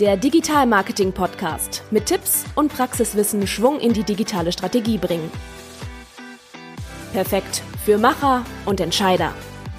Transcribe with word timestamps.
Der 0.00 0.16
Digital 0.16 0.66
Marketing 0.66 1.12
Podcast 1.12 1.84
mit 1.92 2.06
Tipps 2.06 2.46
und 2.56 2.74
Praxiswissen 2.74 3.46
Schwung 3.46 3.78
in 3.78 3.92
die 3.92 4.02
digitale 4.02 4.50
Strategie 4.50 4.98
bringen. 4.98 5.30
Perfekt 7.12 7.62
für 7.84 7.96
Macher 7.96 8.44
und 8.66 8.80
Entscheider. 8.80 9.32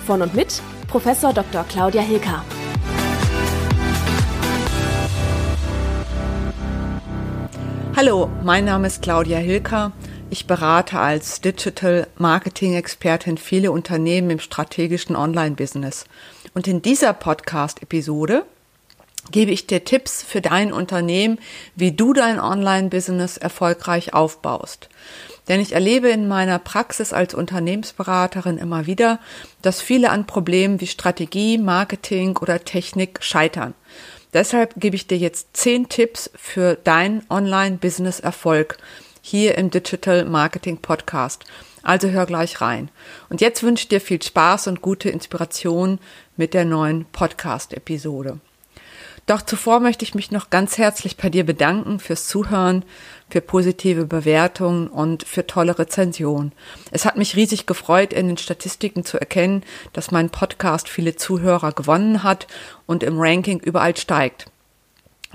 Von 0.07 0.21
und 0.21 0.33
mit 0.33 0.61
Professor 0.87 1.33
Dr. 1.33 1.65
Claudia 1.65 2.01
Hilker. 2.01 2.45
Hallo, 7.97 8.29
mein 8.41 8.63
Name 8.63 8.87
ist 8.87 9.01
Claudia 9.01 9.39
Hilker. 9.39 9.91
Ich 10.29 10.47
berate 10.47 10.97
als 10.97 11.41
Digital 11.41 12.07
Marketing 12.17 12.75
Expertin 12.75 13.37
viele 13.37 13.69
Unternehmen 13.73 14.29
im 14.29 14.39
strategischen 14.39 15.17
Online-Business. 15.17 16.05
Und 16.53 16.69
in 16.69 16.81
dieser 16.81 17.11
Podcast-Episode 17.11 18.45
gebe 19.31 19.51
ich 19.51 19.67
dir 19.67 19.83
Tipps 19.83 20.23
für 20.23 20.41
dein 20.41 20.71
Unternehmen, 20.71 21.39
wie 21.75 21.91
du 21.91 22.13
dein 22.13 22.39
Online-Business 22.39 23.37
erfolgreich 23.37 24.13
aufbaust. 24.13 24.89
Denn 25.47 25.59
ich 25.59 25.73
erlebe 25.73 26.09
in 26.09 26.27
meiner 26.27 26.59
Praxis 26.59 27.13
als 27.13 27.33
Unternehmensberaterin 27.33 28.57
immer 28.57 28.87
wieder, 28.87 29.19
dass 29.61 29.81
viele 29.81 30.09
an 30.09 30.25
Problemen 30.25 30.81
wie 30.81 30.87
Strategie, 30.87 31.57
Marketing 31.57 32.37
oder 32.37 32.63
Technik 32.63 33.19
scheitern. 33.21 33.73
Deshalb 34.33 34.73
gebe 34.75 34.95
ich 34.95 35.07
dir 35.07 35.17
jetzt 35.17 35.55
zehn 35.55 35.87
Tipps 35.87 36.29
für 36.35 36.75
dein 36.83 37.23
Online-Business-Erfolg 37.29 38.77
hier 39.21 39.57
im 39.57 39.69
Digital 39.69 40.25
Marketing 40.25 40.77
Podcast. 40.77 41.45
Also 41.83 42.09
hör 42.09 42.25
gleich 42.25 42.61
rein. 42.61 42.89
Und 43.29 43.41
jetzt 43.41 43.61
wünsche 43.61 43.83
ich 43.83 43.87
dir 43.87 44.01
viel 44.01 44.21
Spaß 44.21 44.67
und 44.67 44.81
gute 44.81 45.09
Inspiration 45.09 45.99
mit 46.35 46.53
der 46.55 46.65
neuen 46.65 47.05
Podcast-Episode. 47.05 48.39
Doch 49.25 49.41
zuvor 49.41 49.79
möchte 49.79 50.05
ich 50.05 50.13
mich 50.13 50.29
noch 50.29 50.51
ganz 50.51 50.77
herzlich 50.77 51.17
bei 51.17 51.29
dir 51.29 51.45
bedanken 51.45 51.99
fürs 51.99 52.27
Zuhören, 52.27 52.85
für 53.27 53.41
positive 53.41 54.05
Bewertungen 54.05 54.87
und 54.87 55.23
für 55.23 55.47
tolle 55.47 55.79
Rezensionen. 55.79 56.51
Es 56.91 57.05
hat 57.05 57.17
mich 57.17 57.35
riesig 57.35 57.65
gefreut, 57.65 58.13
in 58.13 58.27
den 58.27 58.37
Statistiken 58.37 59.03
zu 59.03 59.19
erkennen, 59.19 59.63
dass 59.93 60.11
mein 60.11 60.29
Podcast 60.29 60.89
viele 60.89 61.15
Zuhörer 61.15 61.71
gewonnen 61.71 62.21
hat 62.21 62.45
und 62.85 63.01
im 63.01 63.19
Ranking 63.19 63.59
überall 63.59 63.97
steigt 63.97 64.51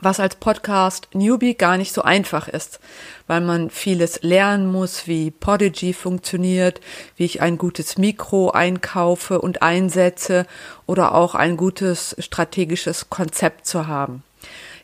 was 0.01 0.21
als 0.21 0.37
Podcast 0.37 1.09
Newbie 1.13 1.55
gar 1.55 1.77
nicht 1.77 1.93
so 1.93 2.03
einfach 2.03 2.49
ist, 2.49 2.81
weil 3.27 3.41
man 3.41 3.71
vieles 3.71 4.23
lernen 4.23 4.67
muss, 4.67 5.07
wie 5.07 5.31
Podigy 5.31 5.93
funktioniert, 5.93 6.81
wie 7.17 7.25
ich 7.25 7.41
ein 7.41 7.59
gutes 7.59 7.99
Mikro 7.99 8.51
einkaufe 8.51 9.41
und 9.41 9.63
einsetze 9.63 10.47
oder 10.87 11.15
auch 11.15 11.35
ein 11.35 11.57
gutes 11.57 12.17
strategisches 12.19 13.11
Konzept 13.11 13.67
zu 13.67 13.87
haben. 13.87 14.23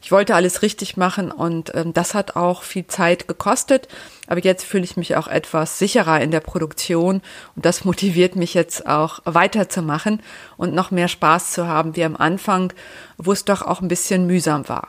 Ich 0.03 0.13
wollte 0.13 0.35
alles 0.35 0.63
richtig 0.63 0.97
machen 0.97 1.33
und 1.33 1.75
ähm, 1.75 1.93
das 1.93 2.15
hat 2.15 2.37
auch 2.37 2.63
viel 2.63 2.87
Zeit 2.87 3.27
gekostet, 3.27 3.89
aber 4.29 4.41
jetzt 4.41 4.65
fühle 4.65 4.85
ich 4.85 4.97
mich 4.97 5.17
auch 5.17 5.27
etwas 5.27 5.79
sicherer 5.79 6.21
in 6.21 6.31
der 6.31 6.41
Produktion 6.41 7.23
und 7.57 7.65
das 7.65 7.85
motiviert 7.85 8.37
mich 8.37 8.55
jetzt 8.55 8.87
auch 8.87 9.21
weiterzumachen 9.25 10.23
und 10.57 10.75
noch 10.75 10.93
mehr 10.93 11.09
Spaß 11.09 11.51
zu 11.51 11.67
haben 11.67 11.97
wie 11.97 12.05
am 12.05 12.17
Anfang, 12.17 12.73
wo 13.17 13.33
es 13.33 13.45
doch 13.45 13.63
auch 13.63 13.81
ein 13.81 13.89
bisschen 13.89 14.27
mühsam 14.27 14.69
war. 14.69 14.89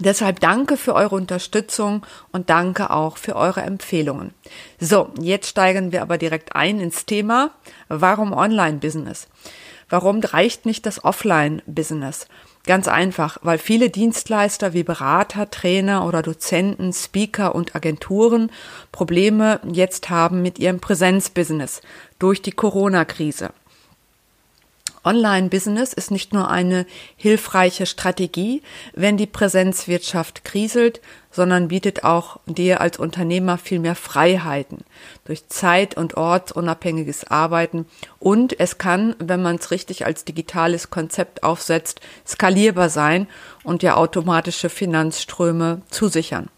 Deshalb 0.00 0.40
danke 0.40 0.76
für 0.76 0.94
eure 0.94 1.16
Unterstützung 1.16 2.06
und 2.30 2.50
danke 2.50 2.90
auch 2.90 3.16
für 3.16 3.34
eure 3.36 3.62
Empfehlungen. 3.62 4.32
So, 4.78 5.10
jetzt 5.20 5.48
steigen 5.48 5.92
wir 5.92 6.02
aber 6.02 6.18
direkt 6.18 6.54
ein 6.54 6.80
ins 6.80 7.04
Thema. 7.04 7.50
Warum 7.88 8.32
Online-Business? 8.32 9.26
Warum 9.90 10.20
reicht 10.20 10.66
nicht 10.66 10.84
das 10.84 11.02
Offline-Business? 11.02 12.28
Ganz 12.66 12.86
einfach, 12.86 13.38
weil 13.40 13.56
viele 13.56 13.88
Dienstleister 13.88 14.74
wie 14.74 14.82
Berater, 14.82 15.50
Trainer 15.50 16.06
oder 16.06 16.20
Dozenten, 16.20 16.92
Speaker 16.92 17.54
und 17.54 17.74
Agenturen 17.74 18.50
Probleme 18.92 19.60
jetzt 19.64 20.10
haben 20.10 20.42
mit 20.42 20.58
ihrem 20.58 20.78
Präsenzbusiness 20.78 21.80
durch 22.18 22.42
die 22.42 22.52
Corona-Krise. 22.52 23.50
Online-Business 25.08 25.94
ist 25.94 26.10
nicht 26.10 26.34
nur 26.34 26.50
eine 26.50 26.84
hilfreiche 27.16 27.86
Strategie, 27.86 28.60
wenn 28.92 29.16
die 29.16 29.26
Präsenzwirtschaft 29.26 30.44
kriselt, 30.44 31.00
sondern 31.30 31.68
bietet 31.68 32.04
auch 32.04 32.40
dir 32.44 32.82
als 32.82 32.98
Unternehmer 32.98 33.56
viel 33.56 33.78
mehr 33.78 33.94
Freiheiten 33.94 34.84
durch 35.24 35.48
zeit- 35.48 35.96
und 35.96 36.18
ortsunabhängiges 36.18 37.24
Arbeiten 37.24 37.86
und 38.18 38.60
es 38.60 38.76
kann, 38.76 39.16
wenn 39.18 39.40
man 39.40 39.56
es 39.56 39.70
richtig 39.70 40.04
als 40.04 40.26
digitales 40.26 40.90
Konzept 40.90 41.42
aufsetzt, 41.42 42.02
skalierbar 42.26 42.90
sein 42.90 43.28
und 43.64 43.80
dir 43.80 43.96
automatische 43.96 44.68
Finanzströme 44.68 45.80
zusichern. 45.90 46.50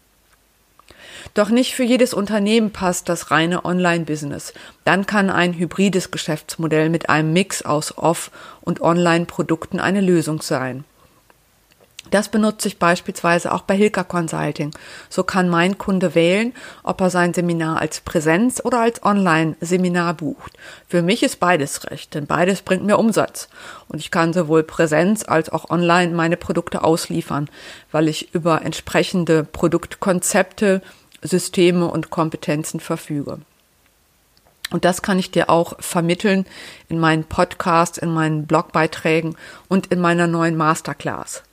Doch 1.33 1.49
nicht 1.49 1.75
für 1.75 1.83
jedes 1.83 2.13
Unternehmen 2.13 2.71
passt 2.71 3.09
das 3.09 3.31
reine 3.31 3.65
Online-Business. 3.65 4.53
Dann 4.85 5.05
kann 5.05 5.29
ein 5.29 5.53
hybrides 5.53 6.11
Geschäftsmodell 6.11 6.89
mit 6.89 7.09
einem 7.09 7.33
Mix 7.33 7.61
aus 7.63 7.97
Off- 7.97 8.31
und 8.61 8.81
Online-Produkten 8.81 9.79
eine 9.79 10.01
Lösung 10.01 10.41
sein. 10.41 10.83
Das 12.09 12.29
benutze 12.29 12.67
ich 12.67 12.79
beispielsweise 12.79 13.53
auch 13.53 13.61
bei 13.61 13.75
Hilka 13.75 14.03
Consulting. 14.03 14.71
So 15.09 15.23
kann 15.23 15.47
mein 15.47 15.77
Kunde 15.77 16.15
wählen, 16.15 16.53
ob 16.83 16.99
er 16.99 17.09
sein 17.09 17.33
Seminar 17.33 17.79
als 17.79 18.01
Präsenz 18.01 18.61
oder 18.63 18.81
als 18.81 19.03
Online-Seminar 19.03 20.15
bucht. 20.15 20.57
Für 20.89 21.03
mich 21.03 21.21
ist 21.21 21.39
beides 21.39 21.89
recht, 21.89 22.13
denn 22.15 22.25
beides 22.25 22.63
bringt 22.63 22.83
mir 22.83 22.97
Umsatz. 22.97 23.49
Und 23.87 23.99
ich 23.99 24.11
kann 24.11 24.33
sowohl 24.33 24.63
Präsenz 24.63 25.23
als 25.25 25.49
auch 25.49 25.69
online 25.69 26.13
meine 26.13 26.37
Produkte 26.37 26.83
ausliefern, 26.83 27.49
weil 27.91 28.07
ich 28.07 28.33
über 28.33 28.63
entsprechende 28.63 29.43
Produktkonzepte 29.43 30.81
Systeme 31.21 31.87
und 31.87 32.09
Kompetenzen 32.09 32.79
verfüge. 32.79 33.39
Und 34.71 34.85
das 34.85 35.01
kann 35.01 35.19
ich 35.19 35.31
dir 35.31 35.49
auch 35.49 35.73
vermitteln 35.79 36.45
in 36.87 36.99
meinen 36.99 37.25
Podcasts, 37.25 37.97
in 37.97 38.13
meinen 38.13 38.47
Blogbeiträgen 38.47 39.35
und 39.67 39.87
in 39.87 39.99
meiner 39.99 40.27
neuen 40.27 40.55
Masterclass. 40.55 41.43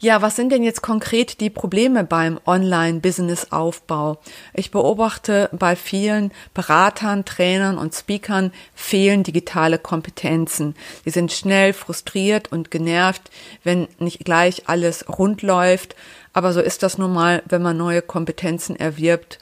Ja, 0.00 0.22
was 0.22 0.36
sind 0.36 0.50
denn 0.50 0.62
jetzt 0.62 0.82
konkret 0.82 1.40
die 1.40 1.50
Probleme 1.50 2.04
beim 2.04 2.40
Online-Business-Aufbau? 2.46 4.18
Ich 4.52 4.70
beobachte 4.70 5.48
bei 5.52 5.76
vielen 5.76 6.32
Beratern, 6.52 7.24
Trainern 7.24 7.78
und 7.78 7.94
Speakern 7.94 8.52
fehlen 8.74 9.22
digitale 9.22 9.78
Kompetenzen. 9.78 10.74
Sie 11.04 11.10
sind 11.10 11.32
schnell 11.32 11.72
frustriert 11.72 12.50
und 12.50 12.70
genervt, 12.70 13.30
wenn 13.62 13.88
nicht 13.98 14.24
gleich 14.24 14.68
alles 14.68 15.08
rund 15.08 15.42
läuft. 15.42 15.94
Aber 16.32 16.52
so 16.52 16.60
ist 16.60 16.82
das 16.82 16.98
nun 16.98 17.12
mal, 17.12 17.42
wenn 17.46 17.62
man 17.62 17.76
neue 17.76 18.02
Kompetenzen 18.02 18.76
erwirbt. 18.76 19.38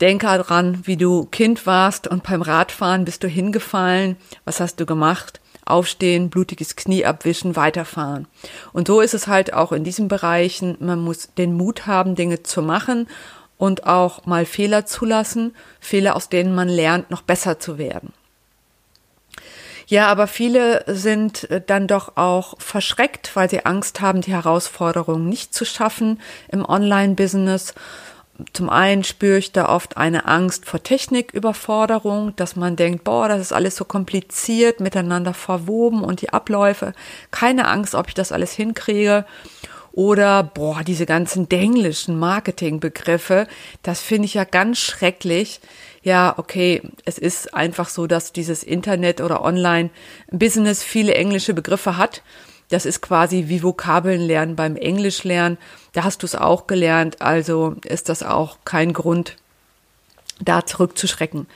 Denke 0.00 0.26
dran, 0.26 0.82
wie 0.84 0.96
du 0.96 1.24
Kind 1.24 1.66
warst 1.66 2.06
und 2.06 2.22
beim 2.22 2.42
Radfahren 2.42 3.04
bist 3.04 3.24
du 3.24 3.28
hingefallen. 3.28 4.16
Was 4.44 4.60
hast 4.60 4.78
du 4.78 4.86
gemacht? 4.86 5.40
Aufstehen, 5.68 6.30
blutiges 6.30 6.76
Knie 6.76 7.04
abwischen, 7.04 7.56
weiterfahren. 7.56 8.26
Und 8.72 8.88
so 8.88 9.00
ist 9.00 9.14
es 9.14 9.26
halt 9.26 9.52
auch 9.52 9.72
in 9.72 9.84
diesen 9.84 10.08
Bereichen. 10.08 10.76
Man 10.80 11.00
muss 11.00 11.34
den 11.36 11.54
Mut 11.54 11.86
haben, 11.86 12.14
Dinge 12.14 12.42
zu 12.42 12.62
machen 12.62 13.08
und 13.58 13.86
auch 13.86 14.24
mal 14.26 14.46
Fehler 14.46 14.86
zulassen, 14.86 15.54
Fehler, 15.80 16.16
aus 16.16 16.28
denen 16.28 16.54
man 16.54 16.68
lernt, 16.68 17.10
noch 17.10 17.22
besser 17.22 17.58
zu 17.58 17.78
werden. 17.78 18.12
Ja, 19.88 20.08
aber 20.08 20.26
viele 20.26 20.84
sind 20.86 21.50
äh, 21.50 21.62
dann 21.66 21.86
doch 21.86 22.16
auch 22.16 22.60
verschreckt, 22.60 23.34
weil 23.34 23.48
sie 23.48 23.64
Angst 23.64 24.02
haben, 24.02 24.20
die 24.20 24.32
Herausforderungen 24.32 25.28
nicht 25.28 25.54
zu 25.54 25.64
schaffen 25.64 26.20
im 26.48 26.62
Online-Business. 26.64 27.74
Zum 28.52 28.70
einen 28.70 29.02
spüre 29.02 29.38
ich 29.38 29.52
da 29.52 29.68
oft 29.68 29.96
eine 29.96 30.26
Angst 30.26 30.66
vor 30.66 30.82
Techniküberforderung, 30.82 32.36
dass 32.36 32.54
man 32.54 32.76
denkt, 32.76 33.04
boah, 33.04 33.28
das 33.28 33.40
ist 33.40 33.52
alles 33.52 33.76
so 33.76 33.84
kompliziert, 33.84 34.80
miteinander 34.80 35.34
verwoben 35.34 36.04
und 36.04 36.22
die 36.22 36.32
Abläufe. 36.32 36.92
Keine 37.30 37.66
Angst, 37.66 37.94
ob 37.94 38.08
ich 38.08 38.14
das 38.14 38.30
alles 38.30 38.52
hinkriege. 38.52 39.24
Oder, 39.92 40.44
boah, 40.44 40.84
diese 40.84 41.06
ganzen 41.06 41.48
denglischen 41.48 42.18
Marketingbegriffe, 42.18 43.48
das 43.82 44.00
finde 44.00 44.26
ich 44.26 44.34
ja 44.34 44.44
ganz 44.44 44.78
schrecklich 44.78 45.60
ja, 46.02 46.34
okay, 46.36 46.82
es 47.04 47.18
ist 47.18 47.54
einfach 47.54 47.88
so, 47.88 48.06
dass 48.06 48.32
dieses 48.32 48.62
Internet 48.62 49.20
oder 49.20 49.42
Online-Business 49.42 50.82
viele 50.82 51.14
englische 51.14 51.54
Begriffe 51.54 51.96
hat. 51.96 52.22
Das 52.70 52.84
ist 52.84 53.00
quasi 53.00 53.44
wie 53.48 53.62
Vokabeln 53.62 54.20
lernen 54.20 54.56
beim 54.56 54.76
Englisch 54.76 55.24
lernen. 55.24 55.58
Da 55.92 56.04
hast 56.04 56.22
du 56.22 56.26
es 56.26 56.34
auch 56.34 56.66
gelernt, 56.66 57.22
also 57.22 57.76
ist 57.84 58.08
das 58.08 58.22
auch 58.22 58.58
kein 58.64 58.92
Grund, 58.92 59.36
da 60.40 60.64
zurückzuschrecken. 60.66 61.46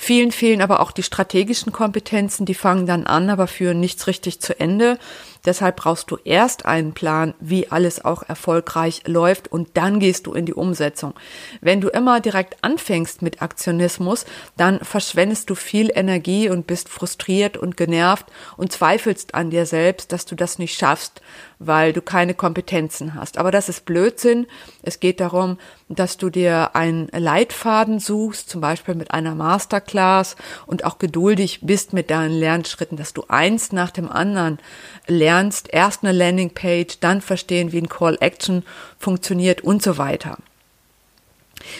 Vielen 0.00 0.30
fehlen 0.30 0.62
aber 0.62 0.78
auch 0.78 0.92
die 0.92 1.02
strategischen 1.02 1.72
Kompetenzen, 1.72 2.46
die 2.46 2.54
fangen 2.54 2.86
dann 2.86 3.04
an, 3.04 3.30
aber 3.30 3.48
führen 3.48 3.80
nichts 3.80 4.06
richtig 4.06 4.40
zu 4.40 4.58
Ende. 4.58 4.96
Deshalb 5.44 5.76
brauchst 5.76 6.10
du 6.10 6.18
erst 6.24 6.66
einen 6.66 6.92
Plan, 6.92 7.34
wie 7.40 7.70
alles 7.70 8.04
auch 8.04 8.22
erfolgreich 8.22 9.02
läuft 9.06 9.48
und 9.48 9.76
dann 9.76 10.00
gehst 10.00 10.26
du 10.26 10.34
in 10.34 10.46
die 10.46 10.54
Umsetzung. 10.54 11.14
Wenn 11.60 11.80
du 11.80 11.88
immer 11.88 12.20
direkt 12.20 12.56
anfängst 12.62 13.22
mit 13.22 13.42
Aktionismus, 13.42 14.26
dann 14.56 14.80
verschwendest 14.80 15.50
du 15.50 15.54
viel 15.54 15.90
Energie 15.94 16.48
und 16.48 16.66
bist 16.66 16.88
frustriert 16.88 17.56
und 17.56 17.76
genervt 17.76 18.26
und 18.56 18.72
zweifelst 18.72 19.34
an 19.34 19.50
dir 19.50 19.66
selbst, 19.66 20.12
dass 20.12 20.24
du 20.26 20.34
das 20.34 20.58
nicht 20.58 20.78
schaffst, 20.78 21.22
weil 21.58 21.92
du 21.92 22.02
keine 22.02 22.34
Kompetenzen 22.34 23.14
hast. 23.14 23.38
Aber 23.38 23.50
das 23.50 23.68
ist 23.68 23.84
Blödsinn. 23.84 24.46
Es 24.82 25.00
geht 25.00 25.20
darum, 25.20 25.58
dass 25.88 26.18
du 26.18 26.30
dir 26.30 26.76
einen 26.76 27.08
Leitfaden 27.08 27.98
suchst, 27.98 28.48
zum 28.50 28.60
Beispiel 28.60 28.94
mit 28.94 29.10
einer 29.10 29.34
Masterclass 29.34 30.36
und 30.66 30.84
auch 30.84 30.98
geduldig 30.98 31.60
bist 31.62 31.92
mit 31.92 32.10
deinen 32.10 32.38
Lernschritten, 32.38 32.96
dass 32.96 33.14
du 33.14 33.24
eins 33.28 33.72
nach 33.72 33.90
dem 33.90 34.10
anderen 34.10 34.58
lernst, 35.06 35.27
erst 35.28 36.02
eine 36.02 36.12
Landingpage, 36.12 37.00
dann 37.00 37.20
verstehen, 37.20 37.72
wie 37.72 37.78
ein 37.78 37.88
Call 37.88 38.16
Action 38.20 38.64
funktioniert 38.98 39.62
und 39.62 39.82
so 39.82 39.98
weiter. 39.98 40.38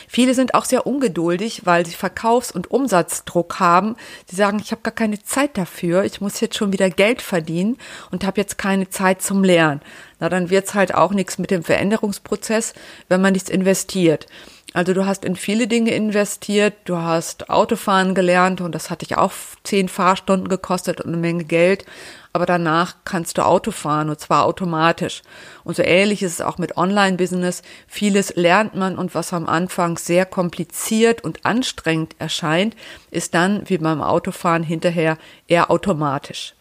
Viele 0.08 0.34
sind 0.34 0.54
auch 0.54 0.64
sehr 0.64 0.86
ungeduldig, 0.86 1.62
weil 1.64 1.86
sie 1.86 1.94
Verkaufs- 1.94 2.50
und 2.50 2.70
Umsatzdruck 2.70 3.60
haben. 3.60 3.96
Sie 4.28 4.36
sagen, 4.36 4.58
ich 4.60 4.70
habe 4.70 4.82
gar 4.82 4.94
keine 4.94 5.22
Zeit 5.22 5.56
dafür, 5.56 6.04
ich 6.04 6.20
muss 6.20 6.40
jetzt 6.40 6.56
schon 6.56 6.72
wieder 6.72 6.90
Geld 6.90 7.22
verdienen 7.22 7.78
und 8.10 8.24
habe 8.24 8.40
jetzt 8.40 8.58
keine 8.58 8.90
Zeit 8.90 9.22
zum 9.22 9.44
Lernen. 9.44 9.80
Na, 10.20 10.28
dann 10.28 10.50
wird's 10.50 10.74
halt 10.74 10.94
auch 10.94 11.12
nichts 11.12 11.38
mit 11.38 11.50
dem 11.50 11.62
Veränderungsprozess, 11.62 12.74
wenn 13.08 13.20
man 13.20 13.32
nichts 13.32 13.50
investiert. 13.50 14.26
Also 14.74 14.92
du 14.92 15.06
hast 15.06 15.24
in 15.24 15.34
viele 15.34 15.66
Dinge 15.66 15.92
investiert, 15.92 16.74
du 16.84 16.98
hast 16.98 17.48
Autofahren 17.48 18.14
gelernt 18.14 18.60
und 18.60 18.74
das 18.74 18.90
hat 18.90 19.00
dich 19.00 19.16
auch 19.16 19.32
zehn 19.64 19.88
Fahrstunden 19.88 20.48
gekostet 20.48 21.00
und 21.00 21.08
eine 21.08 21.16
Menge 21.16 21.44
Geld, 21.44 21.86
aber 22.34 22.44
danach 22.44 22.96
kannst 23.04 23.38
du 23.38 23.46
Auto 23.46 23.70
fahren 23.70 24.10
und 24.10 24.20
zwar 24.20 24.44
automatisch. 24.44 25.22
Und 25.64 25.74
so 25.74 25.82
ähnlich 25.82 26.22
ist 26.22 26.34
es 26.34 26.40
auch 26.42 26.58
mit 26.58 26.76
Online-Business. 26.76 27.62
Vieles 27.86 28.36
lernt 28.36 28.74
man 28.74 28.98
und 28.98 29.14
was 29.14 29.32
am 29.32 29.46
Anfang 29.46 29.96
sehr 29.96 30.26
kompliziert 30.26 31.24
und 31.24 31.46
anstrengend 31.46 32.14
erscheint, 32.18 32.76
ist 33.10 33.32
dann 33.32 33.62
wie 33.70 33.78
beim 33.78 34.02
Autofahren 34.02 34.62
hinterher 34.62 35.16
eher 35.46 35.70
automatisch. 35.70 36.54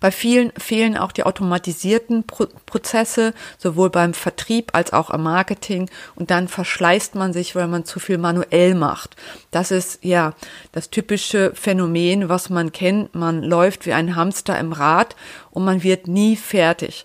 Bei 0.00 0.10
vielen 0.10 0.52
fehlen 0.58 0.96
auch 0.96 1.12
die 1.12 1.24
automatisierten 1.24 2.24
Pro 2.26 2.46
Prozesse, 2.66 3.32
sowohl 3.58 3.90
beim 3.90 4.14
Vertrieb 4.14 4.70
als 4.74 4.92
auch 4.92 5.10
im 5.10 5.22
Marketing. 5.22 5.88
Und 6.14 6.30
dann 6.30 6.48
verschleißt 6.48 7.14
man 7.14 7.32
sich, 7.32 7.54
weil 7.54 7.68
man 7.68 7.84
zu 7.84 8.00
viel 8.00 8.18
manuell 8.18 8.74
macht. 8.74 9.16
Das 9.50 9.70
ist 9.70 10.00
ja 10.02 10.34
das 10.72 10.90
typische 10.90 11.52
Phänomen, 11.54 12.28
was 12.28 12.50
man 12.50 12.72
kennt. 12.72 13.14
Man 13.14 13.42
läuft 13.42 13.86
wie 13.86 13.92
ein 13.92 14.16
Hamster 14.16 14.58
im 14.58 14.72
Rad 14.72 15.16
und 15.50 15.64
man 15.64 15.82
wird 15.82 16.08
nie 16.08 16.36
fertig. 16.36 17.04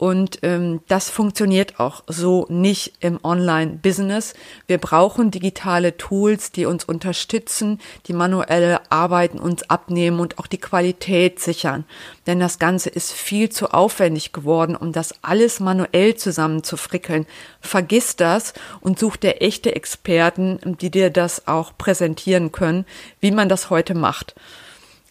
Und 0.00 0.38
ähm, 0.44 0.80
das 0.88 1.10
funktioniert 1.10 1.78
auch 1.78 2.04
so 2.06 2.46
nicht 2.48 2.94
im 3.00 3.22
Online-Business. 3.22 4.32
Wir 4.66 4.78
brauchen 4.78 5.30
digitale 5.30 5.98
Tools, 5.98 6.52
die 6.52 6.64
uns 6.64 6.84
unterstützen, 6.84 7.78
die 8.06 8.14
manuelle 8.14 8.80
Arbeiten 8.90 9.38
uns 9.38 9.68
abnehmen 9.68 10.18
und 10.18 10.38
auch 10.38 10.46
die 10.46 10.56
Qualität 10.56 11.38
sichern. 11.38 11.84
Denn 12.26 12.40
das 12.40 12.58
Ganze 12.58 12.88
ist 12.88 13.12
viel 13.12 13.50
zu 13.50 13.74
aufwendig 13.74 14.32
geworden, 14.32 14.74
um 14.74 14.92
das 14.92 15.12
alles 15.20 15.60
manuell 15.60 16.14
zusammenzufrickeln. 16.14 17.26
Vergiss 17.60 18.16
das 18.16 18.54
und 18.80 18.98
such 18.98 19.18
dir 19.18 19.42
echte 19.42 19.76
Experten, 19.76 20.78
die 20.80 20.90
dir 20.90 21.10
das 21.10 21.46
auch 21.46 21.76
präsentieren 21.76 22.52
können, 22.52 22.86
wie 23.20 23.32
man 23.32 23.50
das 23.50 23.68
heute 23.68 23.94
macht 23.94 24.34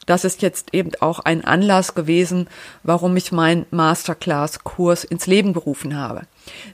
das 0.10 0.26
ist 0.26 0.42
jetzt 0.42 0.74
eben 0.74 0.90
auch 1.02 1.20
ein 1.20 1.46
Anlass 1.46 1.94
gewesen, 1.94 2.48
warum 2.82 3.16
ich 3.16 3.32
meinen 3.32 3.68
Masterclass-Kurs 3.70 5.04
ins 5.04 5.28
Leben 5.28 5.54
gerufen 5.54 5.96
habe. 5.96 6.24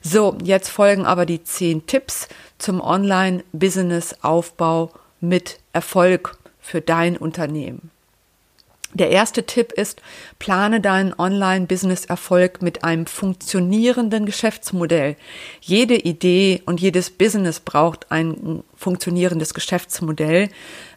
So, 0.01 0.37
jetzt 0.41 0.69
folgen 0.69 1.05
aber 1.05 1.25
die 1.25 1.43
zehn 1.43 1.85
Tipps 1.85 2.29
zum 2.59 2.79
Online-Business-Aufbau 2.79 4.91
mit 5.19 5.59
Erfolg 5.73 6.37
für 6.61 6.79
dein 6.79 7.17
Unternehmen. 7.17 7.91
Der 8.95 9.09
erste 9.09 9.45
Tipp 9.45 9.73
ist, 9.73 10.01
plane 10.39 10.79
deinen 10.79 11.13
Online-Business-Erfolg 11.13 12.61
mit 12.61 12.85
einem 12.85 13.07
funktionierenden 13.07 14.25
Geschäftsmodell. 14.25 15.17
Jede 15.59 15.95
Idee 15.95 16.61
und 16.65 16.79
jedes 16.79 17.09
Business 17.09 17.59
braucht 17.59 18.09
ein 18.09 18.63
funktionierendes 18.77 19.53
Geschäftsmodell, 19.53 20.49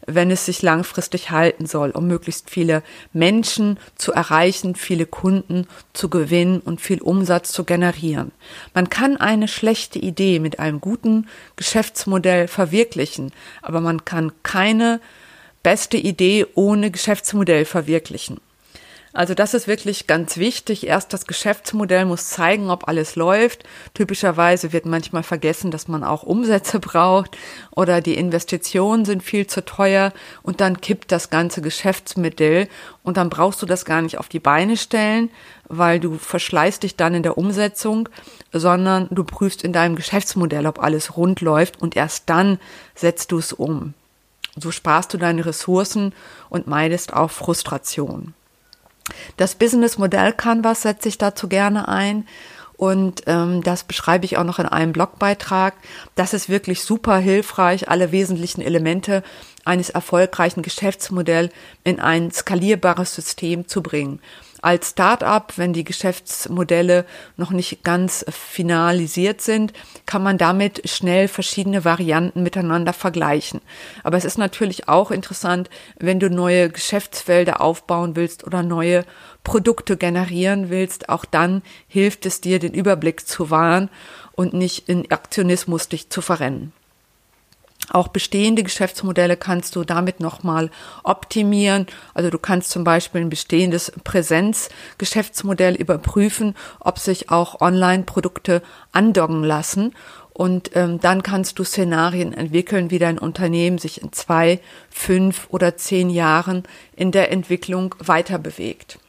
wenn 0.06 0.30
es 0.30 0.46
sich 0.46 0.62
langfristig 0.62 1.32
halten 1.32 1.66
soll, 1.66 1.90
um 1.90 2.06
möglichst 2.06 2.50
viele 2.50 2.84
Menschen 3.12 3.80
zu 3.96 4.12
erreichen, 4.12 4.76
viele 4.76 5.04
Kunden 5.04 5.66
zu 5.92 6.08
gewinnen 6.08 6.60
und 6.60 6.80
viel 6.80 7.02
Umsatz 7.02 7.50
zu 7.50 7.64
generieren. 7.64 8.30
Man 8.74 8.88
kann 8.90 9.16
eine 9.16 9.48
schlechte 9.48 9.98
Idee 9.98 10.38
mit 10.38 10.60
einem 10.60 10.80
guten 10.80 11.26
Geschäftsmodell 11.56 12.46
verwirklichen, 12.46 13.32
aber 13.60 13.80
man 13.80 14.04
kann 14.04 14.30
keine 14.44 15.00
beste 15.68 15.98
Idee 15.98 16.46
ohne 16.54 16.90
Geschäftsmodell 16.90 17.66
verwirklichen. 17.66 18.40
Also 19.12 19.34
das 19.34 19.52
ist 19.52 19.68
wirklich 19.68 20.06
ganz 20.06 20.38
wichtig. 20.38 20.86
Erst 20.86 21.12
das 21.12 21.26
Geschäftsmodell 21.26 22.06
muss 22.06 22.30
zeigen, 22.30 22.70
ob 22.70 22.88
alles 22.88 23.16
läuft. 23.16 23.64
Typischerweise 23.92 24.72
wird 24.72 24.86
manchmal 24.86 25.22
vergessen, 25.22 25.70
dass 25.70 25.86
man 25.86 26.04
auch 26.04 26.22
Umsätze 26.22 26.80
braucht 26.80 27.36
oder 27.70 28.00
die 28.00 28.14
Investitionen 28.14 29.04
sind 29.04 29.22
viel 29.22 29.46
zu 29.46 29.62
teuer 29.62 30.14
und 30.42 30.62
dann 30.62 30.80
kippt 30.80 31.12
das 31.12 31.28
ganze 31.28 31.60
Geschäftsmodell 31.60 32.66
und 33.02 33.18
dann 33.18 33.28
brauchst 33.28 33.60
du 33.60 33.66
das 33.66 33.84
gar 33.84 34.00
nicht 34.00 34.16
auf 34.16 34.30
die 34.30 34.40
Beine 34.40 34.78
stellen, 34.78 35.28
weil 35.68 36.00
du 36.00 36.16
verschleißt 36.16 36.82
dich 36.82 36.96
dann 36.96 37.12
in 37.12 37.22
der 37.22 37.36
Umsetzung, 37.36 38.08
sondern 38.54 39.06
du 39.10 39.22
prüfst 39.22 39.62
in 39.62 39.74
deinem 39.74 39.96
Geschäftsmodell, 39.96 40.66
ob 40.66 40.82
alles 40.82 41.18
rund 41.18 41.42
läuft 41.42 41.82
und 41.82 41.94
erst 41.94 42.30
dann 42.30 42.58
setzt 42.94 43.32
du 43.32 43.38
es 43.38 43.52
um. 43.52 43.92
So 44.60 44.70
sparst 44.70 45.12
du 45.14 45.18
deine 45.18 45.44
Ressourcen 45.44 46.14
und 46.48 46.66
meidest 46.66 47.12
auch 47.12 47.30
Frustration. 47.30 48.34
Das 49.36 49.54
Business-Modell 49.54 50.32
Canvas 50.32 50.82
setze 50.82 51.08
ich 51.08 51.18
dazu 51.18 51.48
gerne 51.48 51.88
ein. 51.88 52.26
Und 52.76 53.22
ähm, 53.26 53.64
das 53.64 53.82
beschreibe 53.82 54.24
ich 54.24 54.36
auch 54.36 54.44
noch 54.44 54.60
in 54.60 54.66
einem 54.66 54.92
Blogbeitrag. 54.92 55.74
Das 56.14 56.32
ist 56.32 56.48
wirklich 56.48 56.84
super 56.84 57.18
hilfreich, 57.18 57.88
alle 57.88 58.12
wesentlichen 58.12 58.60
Elemente 58.60 59.24
eines 59.64 59.90
erfolgreichen 59.90 60.62
Geschäftsmodells 60.62 61.52
in 61.82 61.98
ein 61.98 62.30
skalierbares 62.30 63.16
System 63.16 63.66
zu 63.66 63.82
bringen 63.82 64.20
als 64.62 64.90
Start-up, 64.90 65.54
wenn 65.56 65.72
die 65.72 65.84
Geschäftsmodelle 65.84 67.04
noch 67.36 67.50
nicht 67.50 67.84
ganz 67.84 68.24
finalisiert 68.28 69.40
sind, 69.40 69.72
kann 70.06 70.22
man 70.22 70.38
damit 70.38 70.88
schnell 70.88 71.28
verschiedene 71.28 71.84
Varianten 71.84 72.42
miteinander 72.42 72.92
vergleichen. 72.92 73.60
Aber 74.02 74.16
es 74.16 74.24
ist 74.24 74.38
natürlich 74.38 74.88
auch 74.88 75.10
interessant, 75.10 75.70
wenn 75.98 76.20
du 76.20 76.30
neue 76.30 76.70
Geschäftsfelder 76.70 77.60
aufbauen 77.60 78.16
willst 78.16 78.44
oder 78.44 78.62
neue 78.62 79.04
Produkte 79.44 79.96
generieren 79.96 80.70
willst, 80.70 81.08
auch 81.08 81.24
dann 81.24 81.62
hilft 81.86 82.26
es 82.26 82.40
dir, 82.40 82.58
den 82.58 82.74
Überblick 82.74 83.26
zu 83.26 83.50
wahren 83.50 83.88
und 84.32 84.52
nicht 84.52 84.88
in 84.88 85.10
Aktionismus 85.10 85.88
dich 85.88 86.10
zu 86.10 86.20
verrennen. 86.20 86.72
Auch 87.90 88.08
bestehende 88.08 88.62
Geschäftsmodelle 88.62 89.36
kannst 89.36 89.74
du 89.76 89.84
damit 89.84 90.20
nochmal 90.20 90.70
optimieren. 91.04 91.86
Also 92.14 92.30
du 92.30 92.38
kannst 92.38 92.70
zum 92.70 92.84
Beispiel 92.84 93.22
ein 93.22 93.30
bestehendes 93.30 93.92
Präsenzgeschäftsmodell 94.04 95.74
überprüfen, 95.74 96.54
ob 96.80 96.98
sich 96.98 97.30
auch 97.30 97.60
Online-Produkte 97.60 98.62
andocken 98.92 99.42
lassen. 99.42 99.94
Und 100.32 100.76
ähm, 100.76 101.00
dann 101.00 101.22
kannst 101.22 101.58
du 101.58 101.64
Szenarien 101.64 102.32
entwickeln, 102.32 102.92
wie 102.92 103.00
dein 103.00 103.18
Unternehmen 103.18 103.78
sich 103.78 104.02
in 104.02 104.12
zwei, 104.12 104.60
fünf 104.88 105.48
oder 105.50 105.76
zehn 105.76 106.10
Jahren 106.10 106.62
in 106.94 107.10
der 107.10 107.32
Entwicklung 107.32 107.94
weiter 107.98 108.38
bewegt. 108.38 109.00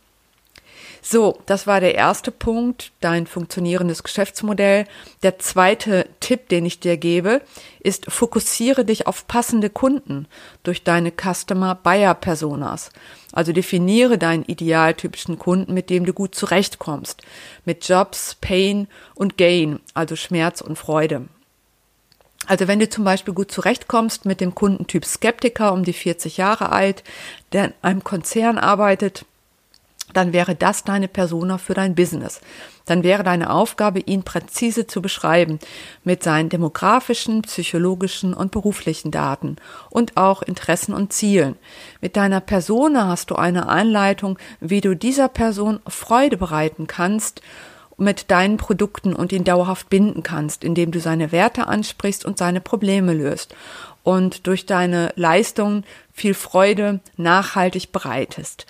So, 1.01 1.39
das 1.45 1.65
war 1.65 1.79
der 1.79 1.95
erste 1.95 2.31
Punkt, 2.31 2.91
dein 2.99 3.25
funktionierendes 3.25 4.03
Geschäftsmodell. 4.03 4.85
Der 5.23 5.39
zweite 5.39 6.07
Tipp, 6.19 6.49
den 6.49 6.65
ich 6.65 6.79
dir 6.79 6.97
gebe, 6.97 7.41
ist, 7.81 8.11
fokussiere 8.11 8.83
dich 8.83 9.07
auf 9.07 9.27
passende 9.27 9.69
Kunden 9.69 10.27
durch 10.63 10.83
deine 10.83 11.11
Customer 11.11 11.75
Buyer 11.75 12.13
Personas. 12.13 12.89
Also 13.31 13.53
definiere 13.53 14.17
deinen 14.17 14.43
idealtypischen 14.43 15.39
Kunden, 15.39 15.73
mit 15.73 15.89
dem 15.89 16.05
du 16.05 16.13
gut 16.13 16.35
zurechtkommst. 16.35 17.21
Mit 17.65 17.87
Jobs, 17.87 18.35
Pain 18.41 18.87
und 19.15 19.37
Gain, 19.37 19.79
also 19.93 20.15
Schmerz 20.15 20.61
und 20.61 20.77
Freude. 20.77 21.27
Also 22.47 22.67
wenn 22.67 22.79
du 22.79 22.89
zum 22.89 23.03
Beispiel 23.03 23.35
gut 23.35 23.51
zurechtkommst 23.51 24.25
mit 24.25 24.41
dem 24.41 24.55
Kundentyp 24.55 25.05
Skeptiker 25.05 25.71
um 25.71 25.83
die 25.83 25.93
40 25.93 26.37
Jahre 26.37 26.71
alt, 26.71 27.03
der 27.53 27.65
in 27.65 27.73
einem 27.83 28.03
Konzern 28.03 28.57
arbeitet, 28.57 29.25
dann 30.13 30.33
wäre 30.33 30.55
das 30.55 30.83
deine 30.83 31.07
Persona 31.07 31.57
für 31.57 31.73
dein 31.73 31.95
Business. 31.95 32.41
Dann 32.85 33.03
wäre 33.03 33.23
deine 33.23 33.51
Aufgabe, 33.51 33.99
ihn 33.99 34.23
präzise 34.23 34.87
zu 34.87 35.01
beschreiben 35.01 35.59
mit 36.03 36.23
seinen 36.23 36.49
demografischen, 36.49 37.43
psychologischen 37.43 38.33
und 38.33 38.51
beruflichen 38.51 39.11
Daten 39.11 39.57
und 39.89 40.17
auch 40.17 40.41
Interessen 40.41 40.93
und 40.93 41.13
Zielen. 41.13 41.55
Mit 42.01 42.15
deiner 42.17 42.41
Persona 42.41 43.07
hast 43.07 43.29
du 43.31 43.35
eine 43.35 43.69
Einleitung, 43.69 44.39
wie 44.59 44.81
du 44.81 44.95
dieser 44.95 45.27
Person 45.27 45.79
Freude 45.87 46.37
bereiten 46.37 46.87
kannst 46.87 47.41
mit 47.99 48.31
deinen 48.31 48.57
Produkten 48.57 49.13
und 49.13 49.31
ihn 49.31 49.43
dauerhaft 49.43 49.89
binden 49.89 50.23
kannst, 50.23 50.63
indem 50.63 50.91
du 50.91 50.99
seine 50.99 51.31
Werte 51.31 51.67
ansprichst 51.67 52.25
und 52.25 52.37
seine 52.37 52.61
Probleme 52.61 53.13
löst 53.13 53.55
und 54.03 54.47
durch 54.47 54.65
deine 54.65 55.11
Leistung 55.15 55.83
viel 56.13 56.33
Freude 56.33 57.01
nachhaltig 57.17 57.91
bereitest. 57.91 58.65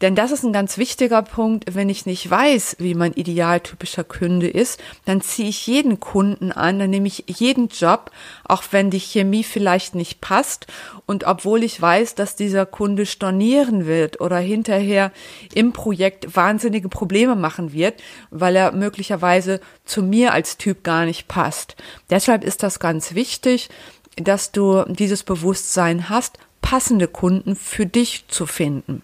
Denn 0.00 0.14
das 0.14 0.30
ist 0.30 0.44
ein 0.44 0.52
ganz 0.52 0.78
wichtiger 0.78 1.22
Punkt. 1.22 1.74
Wenn 1.74 1.88
ich 1.88 2.06
nicht 2.06 2.30
weiß, 2.30 2.76
wie 2.78 2.94
mein 2.94 3.14
idealtypischer 3.14 4.04
Kunde 4.04 4.48
ist, 4.48 4.80
dann 5.06 5.20
ziehe 5.22 5.48
ich 5.48 5.66
jeden 5.66 5.98
Kunden 5.98 6.52
an, 6.52 6.78
dann 6.78 6.90
nehme 6.90 7.08
ich 7.08 7.24
jeden 7.26 7.66
Job, 7.66 8.12
auch 8.44 8.62
wenn 8.70 8.90
die 8.90 9.00
Chemie 9.00 9.42
vielleicht 9.42 9.96
nicht 9.96 10.20
passt. 10.20 10.68
Und 11.06 11.24
obwohl 11.24 11.64
ich 11.64 11.82
weiß, 11.82 12.14
dass 12.14 12.36
dieser 12.36 12.64
Kunde 12.64 13.06
stornieren 13.06 13.86
wird 13.86 14.20
oder 14.20 14.38
hinterher 14.38 15.10
im 15.52 15.72
Projekt 15.72 16.36
wahnsinnige 16.36 16.88
Probleme 16.88 17.34
machen 17.34 17.72
wird, 17.72 18.00
weil 18.30 18.54
er 18.54 18.70
möglicherweise 18.70 19.60
zu 19.84 20.04
mir 20.04 20.32
als 20.32 20.58
Typ 20.58 20.84
gar 20.84 21.06
nicht 21.06 21.26
passt. 21.26 21.74
Deshalb 22.08 22.44
ist 22.44 22.62
das 22.62 22.78
ganz 22.78 23.14
wichtig, 23.14 23.68
dass 24.14 24.52
du 24.52 24.84
dieses 24.84 25.24
Bewusstsein 25.24 26.08
hast, 26.08 26.38
passende 26.62 27.08
Kunden 27.08 27.56
für 27.56 27.86
dich 27.86 28.26
zu 28.28 28.46
finden 28.46 29.02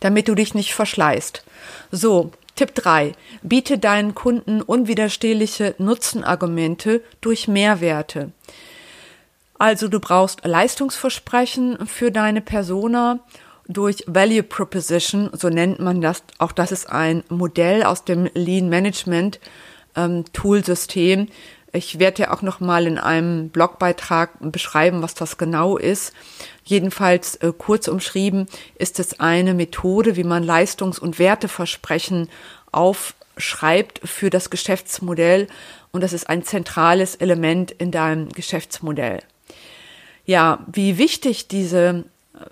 damit 0.00 0.28
du 0.28 0.34
dich 0.34 0.54
nicht 0.54 0.74
verschleißt. 0.74 1.44
So, 1.90 2.32
Tipp 2.54 2.74
3. 2.74 3.12
Biete 3.42 3.78
deinen 3.78 4.14
Kunden 4.14 4.62
unwiderstehliche 4.62 5.74
Nutzenargumente 5.78 7.02
durch 7.20 7.48
Mehrwerte. 7.48 8.32
Also 9.58 9.88
du 9.88 10.00
brauchst 10.00 10.44
Leistungsversprechen 10.44 11.86
für 11.86 12.10
deine 12.10 12.40
Persona 12.40 13.20
durch 13.68 14.04
Value 14.06 14.42
Proposition, 14.42 15.30
so 15.32 15.48
nennt 15.48 15.80
man 15.80 16.00
das. 16.00 16.22
Auch 16.38 16.52
das 16.52 16.72
ist 16.72 16.88
ein 16.88 17.24
Modell 17.28 17.82
aus 17.82 18.04
dem 18.04 18.28
Lean 18.34 18.68
Management 18.68 19.40
ähm, 19.96 20.24
Toolsystem. 20.32 21.28
Ich 21.76 21.98
werde 21.98 22.22
ja 22.22 22.32
auch 22.32 22.42
noch 22.42 22.60
mal 22.60 22.86
in 22.86 22.98
einem 22.98 23.50
Blogbeitrag 23.50 24.30
beschreiben, 24.40 25.02
was 25.02 25.14
das 25.14 25.36
genau 25.36 25.76
ist. 25.76 26.12
Jedenfalls 26.64 27.36
äh, 27.36 27.52
kurz 27.56 27.86
umschrieben 27.86 28.46
ist 28.76 28.98
es 28.98 29.20
eine 29.20 29.54
Methode, 29.54 30.16
wie 30.16 30.24
man 30.24 30.42
Leistungs- 30.42 30.98
und 30.98 31.18
Werteversprechen 31.18 32.28
aufschreibt 32.72 34.00
für 34.04 34.30
das 34.30 34.50
Geschäftsmodell 34.50 35.48
und 35.92 36.00
das 36.02 36.12
ist 36.12 36.28
ein 36.28 36.42
zentrales 36.42 37.14
Element 37.14 37.70
in 37.70 37.90
deinem 37.90 38.30
Geschäftsmodell. 38.30 39.20
Ja, 40.24 40.64
wie 40.72 40.98
wichtig 40.98 41.46
diese 41.48 42.04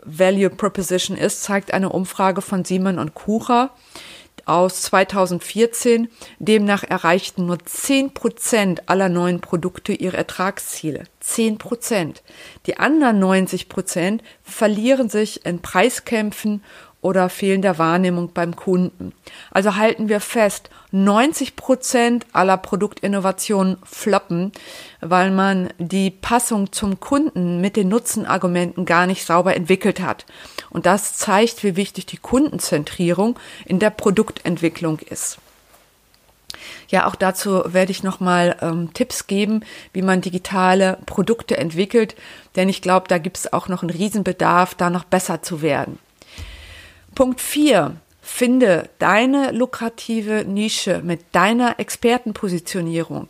Value 0.04 0.50
Proposition 0.50 1.16
ist, 1.16 1.43
zeigt 1.43 1.75
eine 1.75 1.90
Umfrage 1.90 2.40
von 2.40 2.64
Simon 2.64 2.99
und 2.99 3.14
Kucher 3.14 3.71
aus 4.47 4.83
2014. 4.83 6.09
Demnach 6.39 6.85
erreichten 6.85 7.47
nur 7.47 7.59
10 7.65 8.15
Prozent 8.15 8.89
aller 8.89 9.09
neuen 9.09 9.41
Produkte 9.41 9.93
ihre 9.93 10.17
Ertragsziele. 10.17 11.05
10 11.21 11.59
Prozent. 11.59 12.23
Die 12.67 12.79
anderen 12.79 13.19
90 13.19 13.69
Prozent 13.69 14.23
verlieren 14.43 15.09
sich 15.09 15.45
in 15.47 15.61
Preiskämpfen 15.61 16.63
oder 17.05 17.29
fehlender 17.29 17.77
Wahrnehmung 17.77 18.33
beim 18.33 18.57
Kunden. 18.57 19.13
Also 19.51 19.77
halten 19.77 20.09
wir 20.09 20.21
fest, 20.21 20.71
90 20.91 21.55
Prozent 21.55 22.25
aller 22.33 22.57
Produktinnovationen 22.57 23.77
floppen, 23.85 24.53
weil 25.03 25.31
man 25.31 25.69
die 25.77 26.11
Passung 26.11 26.73
zum 26.73 27.01
Kunden 27.01 27.61
mit 27.61 27.77
den 27.77 27.89
Nutzenargumenten 27.89 28.87
gar 28.87 29.07
nicht 29.07 29.27
sauber 29.27 29.55
entwickelt 29.55 30.01
hat. 30.01 30.25
Und 30.75 30.87
das 30.87 31.14
zeigt, 31.14 31.62
wie 31.62 31.76
wichtig 31.76 32.04
die 32.07 32.16
Kundenzentrierung 32.16 33.38
in 33.64 33.78
der 33.78 33.90
Produktentwicklung 33.90 34.99
ist. 34.99 35.38
Ja, 36.88 37.07
auch 37.07 37.14
dazu 37.14 37.62
werde 37.66 37.93
ich 37.93 38.02
nochmal 38.02 38.57
ähm, 38.61 38.93
Tipps 38.93 39.28
geben, 39.28 39.62
wie 39.93 40.02
man 40.02 40.21
digitale 40.21 40.99
Produkte 41.07 41.57
entwickelt, 41.57 42.16
denn 42.57 42.69
ich 42.69 42.83
glaube, 42.83 43.07
da 43.07 43.19
gibt 43.19 43.38
es 43.38 43.52
auch 43.52 43.69
noch 43.69 43.83
einen 43.83 43.90
Riesenbedarf, 43.90 44.75
da 44.75 44.90
noch 44.90 45.04
besser 45.04 45.43
zu 45.43 45.62
werden. 45.62 46.00
Punkt 47.14 47.40
4. 47.40 47.95
Finde 48.21 48.88
deine 48.99 49.52
lukrative 49.52 50.45
Nische 50.45 51.02
mit 51.04 51.21
deiner 51.33 51.78
Expertenpositionierung. 51.78 53.28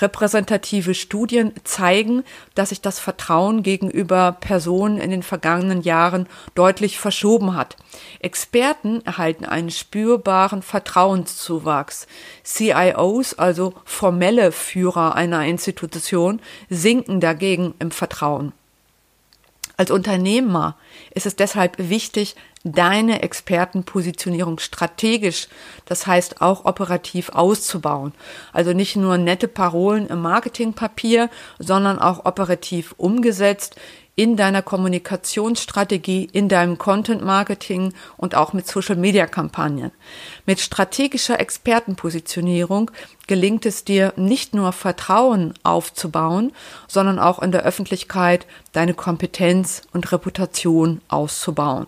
Repräsentative 0.00 0.94
Studien 0.94 1.52
zeigen, 1.64 2.24
dass 2.54 2.70
sich 2.70 2.80
das 2.80 2.98
Vertrauen 2.98 3.62
gegenüber 3.62 4.36
Personen 4.38 4.98
in 4.98 5.10
den 5.10 5.22
vergangenen 5.22 5.82
Jahren 5.82 6.28
deutlich 6.54 6.98
verschoben 6.98 7.54
hat. 7.54 7.76
Experten 8.20 9.04
erhalten 9.04 9.44
einen 9.44 9.70
spürbaren 9.70 10.62
Vertrauenszuwachs. 10.62 12.06
CIOs, 12.44 13.34
also 13.34 13.74
formelle 13.84 14.52
Führer 14.52 15.14
einer 15.14 15.44
Institution, 15.46 16.40
sinken 16.68 17.20
dagegen 17.20 17.74
im 17.78 17.90
Vertrauen. 17.90 18.52
Als 19.78 19.90
Unternehmer 19.90 20.76
ist 21.14 21.26
es 21.26 21.36
deshalb 21.36 21.74
wichtig, 21.78 22.34
deine 22.72 23.22
Expertenpositionierung 23.22 24.58
strategisch, 24.58 25.48
das 25.84 26.06
heißt 26.06 26.40
auch 26.42 26.64
operativ 26.64 27.30
auszubauen. 27.30 28.12
Also 28.52 28.72
nicht 28.72 28.96
nur 28.96 29.18
nette 29.18 29.48
Parolen 29.48 30.08
im 30.08 30.20
Marketingpapier, 30.20 31.30
sondern 31.58 31.98
auch 31.98 32.24
operativ 32.24 32.94
umgesetzt 32.96 33.76
in 34.16 34.36
deiner 34.36 34.62
Kommunikationsstrategie, 34.62 36.28
in 36.32 36.48
deinem 36.48 36.78
Content 36.78 37.22
Marketing 37.22 37.92
und 38.16 38.34
auch 38.34 38.54
mit 38.54 38.66
Social 38.66 38.96
Media 38.96 39.26
Kampagnen. 39.26 39.92
Mit 40.46 40.58
strategischer 40.60 41.38
Expertenpositionierung 41.38 42.90
gelingt 43.26 43.66
es 43.66 43.84
dir 43.84 44.14
nicht 44.16 44.54
nur 44.54 44.72
Vertrauen 44.72 45.52
aufzubauen, 45.62 46.52
sondern 46.88 47.18
auch 47.18 47.42
in 47.42 47.52
der 47.52 47.64
Öffentlichkeit 47.64 48.46
deine 48.72 48.94
Kompetenz 48.94 49.82
und 49.92 50.10
Reputation 50.10 51.02
auszubauen. 51.08 51.86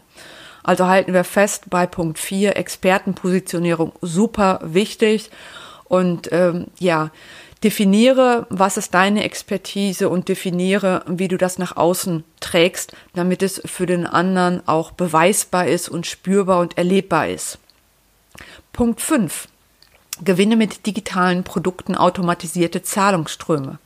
Also 0.69 0.87
halten 0.87 1.15
wir 1.15 1.25
fest 1.25 1.71
bei 1.71 1.87
Punkt 1.87 2.19
4, 2.19 2.59
Expertenpositionierung 2.59 3.93
super 4.03 4.61
wichtig. 4.63 5.31
Und 5.85 6.31
ähm, 6.31 6.67
ja, 6.79 7.11
definiere, 7.65 8.47
was 8.51 8.77
ist 8.77 8.93
deine 8.93 9.25
Expertise 9.25 10.11
und 10.11 10.29
definiere, 10.29 11.07
wie 11.07 11.29
du 11.29 11.39
das 11.39 11.57
nach 11.57 11.79
außen 11.79 12.23
trägst, 12.41 12.93
damit 13.15 13.43
es 13.43 13.63
für 13.65 13.87
den 13.87 14.07
anderen 14.07 14.61
auch 14.69 14.91
beweisbar 14.91 15.67
ist 15.67 15.89
und 15.89 16.07
spürbar 16.07 16.61
und 16.61 16.77
erlebbar 16.77 17.29
ist. 17.29 17.59
Punkt 18.75 19.01
5. 19.01 19.49
Gewinne 20.25 20.57
mit 20.57 20.87
digitalen 20.87 21.45
Produkten 21.45 21.95
automatisierte 21.95 22.83
Zahlungsströme. 22.83 23.79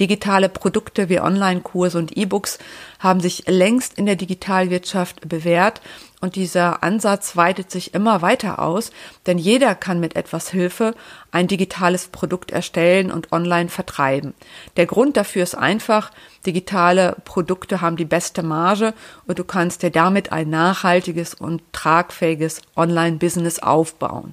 Digitale 0.00 0.48
Produkte 0.48 1.08
wie 1.08 1.20
Online-Kurse 1.20 1.98
und 1.98 2.16
E-Books 2.16 2.58
haben 2.98 3.20
sich 3.20 3.44
längst 3.46 3.98
in 3.98 4.06
der 4.06 4.16
Digitalwirtschaft 4.16 5.28
bewährt 5.28 5.82
und 6.20 6.36
dieser 6.36 6.82
Ansatz 6.82 7.36
weitet 7.36 7.70
sich 7.70 7.92
immer 7.92 8.22
weiter 8.22 8.60
aus, 8.60 8.92
denn 9.26 9.36
jeder 9.36 9.74
kann 9.74 10.00
mit 10.00 10.16
etwas 10.16 10.48
Hilfe 10.48 10.94
ein 11.30 11.48
digitales 11.48 12.08
Produkt 12.08 12.50
erstellen 12.50 13.10
und 13.10 13.30
online 13.30 13.68
vertreiben. 13.68 14.32
Der 14.78 14.86
Grund 14.86 15.18
dafür 15.18 15.42
ist 15.42 15.54
einfach, 15.54 16.10
digitale 16.46 17.16
Produkte 17.26 17.82
haben 17.82 17.96
die 17.96 18.06
beste 18.06 18.42
Marge 18.42 18.94
und 19.26 19.38
du 19.38 19.44
kannst 19.44 19.82
dir 19.82 19.90
damit 19.90 20.32
ein 20.32 20.48
nachhaltiges 20.48 21.34
und 21.34 21.60
tragfähiges 21.72 22.62
Online-Business 22.74 23.58
aufbauen. 23.58 24.32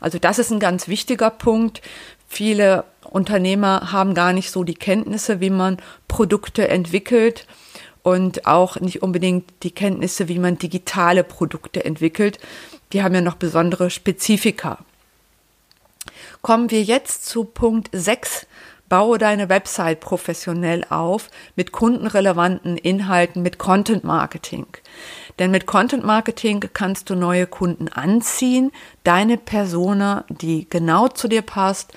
Also 0.00 0.18
das 0.18 0.38
ist 0.38 0.50
ein 0.50 0.60
ganz 0.60 0.88
wichtiger 0.88 1.30
Punkt. 1.30 1.82
Viele 2.28 2.84
Unternehmer 3.04 3.92
haben 3.92 4.14
gar 4.14 4.32
nicht 4.32 4.50
so 4.50 4.64
die 4.64 4.74
Kenntnisse, 4.74 5.40
wie 5.40 5.50
man 5.50 5.78
Produkte 6.08 6.68
entwickelt 6.68 7.46
und 8.02 8.46
auch 8.46 8.78
nicht 8.80 9.02
unbedingt 9.02 9.50
die 9.62 9.70
Kenntnisse, 9.70 10.28
wie 10.28 10.38
man 10.38 10.58
digitale 10.58 11.24
Produkte 11.24 11.84
entwickelt. 11.84 12.38
Die 12.92 13.02
haben 13.02 13.14
ja 13.14 13.20
noch 13.20 13.34
besondere 13.34 13.90
Spezifika. 13.90 14.78
Kommen 16.40 16.70
wir 16.70 16.82
jetzt 16.82 17.26
zu 17.26 17.44
Punkt 17.44 17.88
6. 17.92 18.46
Baue 18.88 19.18
deine 19.18 19.48
Website 19.48 19.98
professionell 19.98 20.84
auf 20.88 21.28
mit 21.56 21.72
kundenrelevanten 21.72 22.76
Inhalten, 22.76 23.42
mit 23.42 23.58
Content 23.58 24.04
Marketing. 24.04 24.66
Denn 25.38 25.50
mit 25.50 25.66
Content 25.66 26.04
Marketing 26.04 26.64
kannst 26.72 27.10
du 27.10 27.14
neue 27.14 27.46
Kunden 27.46 27.88
anziehen, 27.88 28.72
deine 29.04 29.36
Persona, 29.36 30.24
die 30.28 30.66
genau 30.68 31.08
zu 31.08 31.28
dir 31.28 31.42
passt, 31.42 31.92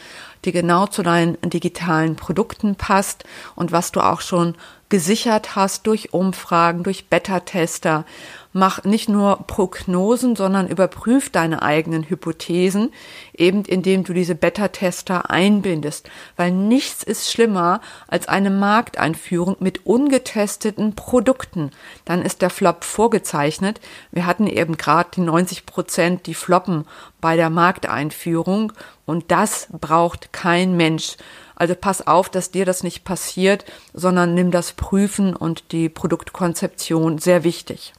die 0.46 0.52
genau 0.52 0.88
zu 0.88 1.04
deinen 1.04 1.38
digitalen 1.42 2.16
Produkten 2.16 2.76
passt 2.76 3.24
und 3.56 3.72
was 3.72 3.92
du 3.92 4.02
auch 4.02 4.22
schon 4.22 4.56
gesichert 4.90 5.56
hast 5.56 5.86
durch 5.88 6.14
Umfragen, 6.14 6.84
durch 6.84 7.08
Beta-Tester. 7.08 8.06
Mach 8.52 8.84
nicht 8.84 9.08
nur 9.10 9.44
Prognosen, 9.46 10.36
sondern 10.36 10.68
überprüf 10.68 11.30
deine 11.30 11.62
eigenen 11.62 12.10
Hypothesen, 12.10 12.92
eben 13.38 13.64
indem 13.64 14.04
du 14.04 14.14
diese 14.14 14.34
Beta-Tester 14.34 15.30
einbindest. 15.30 16.10
Weil 16.36 16.52
nichts 16.52 17.04
ist 17.04 17.32
schlimmer 17.32 17.80
als 18.08 18.28
eine 18.28 18.50
Markteinführung 18.50 19.58
mit 19.60 19.86
ungetesteten 19.86 20.96
Produkten. 20.96 21.70
Dann 22.06 22.24
ist 22.24 22.42
der 22.42 22.50
Flop 22.50 22.84
vorgezeichnet. 22.84 23.80
Wir 24.12 24.26
hatten 24.26 24.48
eben 24.48 24.78
gerade 24.78 25.10
die 25.16 25.22
90 25.22 25.68
Prozent, 25.68 26.26
die 26.26 26.34
floppen 26.34 26.86
bei 27.22 27.36
der 27.36 27.52
Markteinführung. 27.52 28.74
Und 29.06 29.30
das 29.30 29.68
braucht 29.80 30.34
kein 30.34 30.76
Mensch. 30.76 31.18
Also 31.60 31.76
pass 31.76 32.08
auf, 32.08 32.30
dass 32.30 32.52
dir 32.52 32.66
das 32.66 32.84
nicht 32.84 33.04
passiert, 33.04 33.66
sondern 33.94 34.34
nimm 34.34 34.50
das 34.50 34.72
Prüfen 34.72 35.36
und 35.36 35.72
die 35.74 35.90
Produktkonzeption 35.90 37.20
sehr 37.20 37.44
wichtig. 37.44 37.94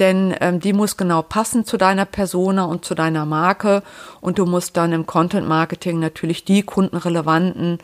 Denn 0.00 0.34
ähm, 0.40 0.58
die 0.58 0.72
muss 0.72 0.96
genau 0.96 1.22
passen 1.22 1.64
zu 1.64 1.76
deiner 1.76 2.04
Persona 2.04 2.64
und 2.64 2.84
zu 2.84 2.96
deiner 2.96 3.26
Marke 3.26 3.84
und 4.20 4.40
du 4.40 4.44
musst 4.44 4.76
dann 4.76 4.92
im 4.92 5.06
Content 5.06 5.48
Marketing 5.48 6.00
natürlich 6.00 6.44
die 6.44 6.64
kundenrelevanten 6.64 7.78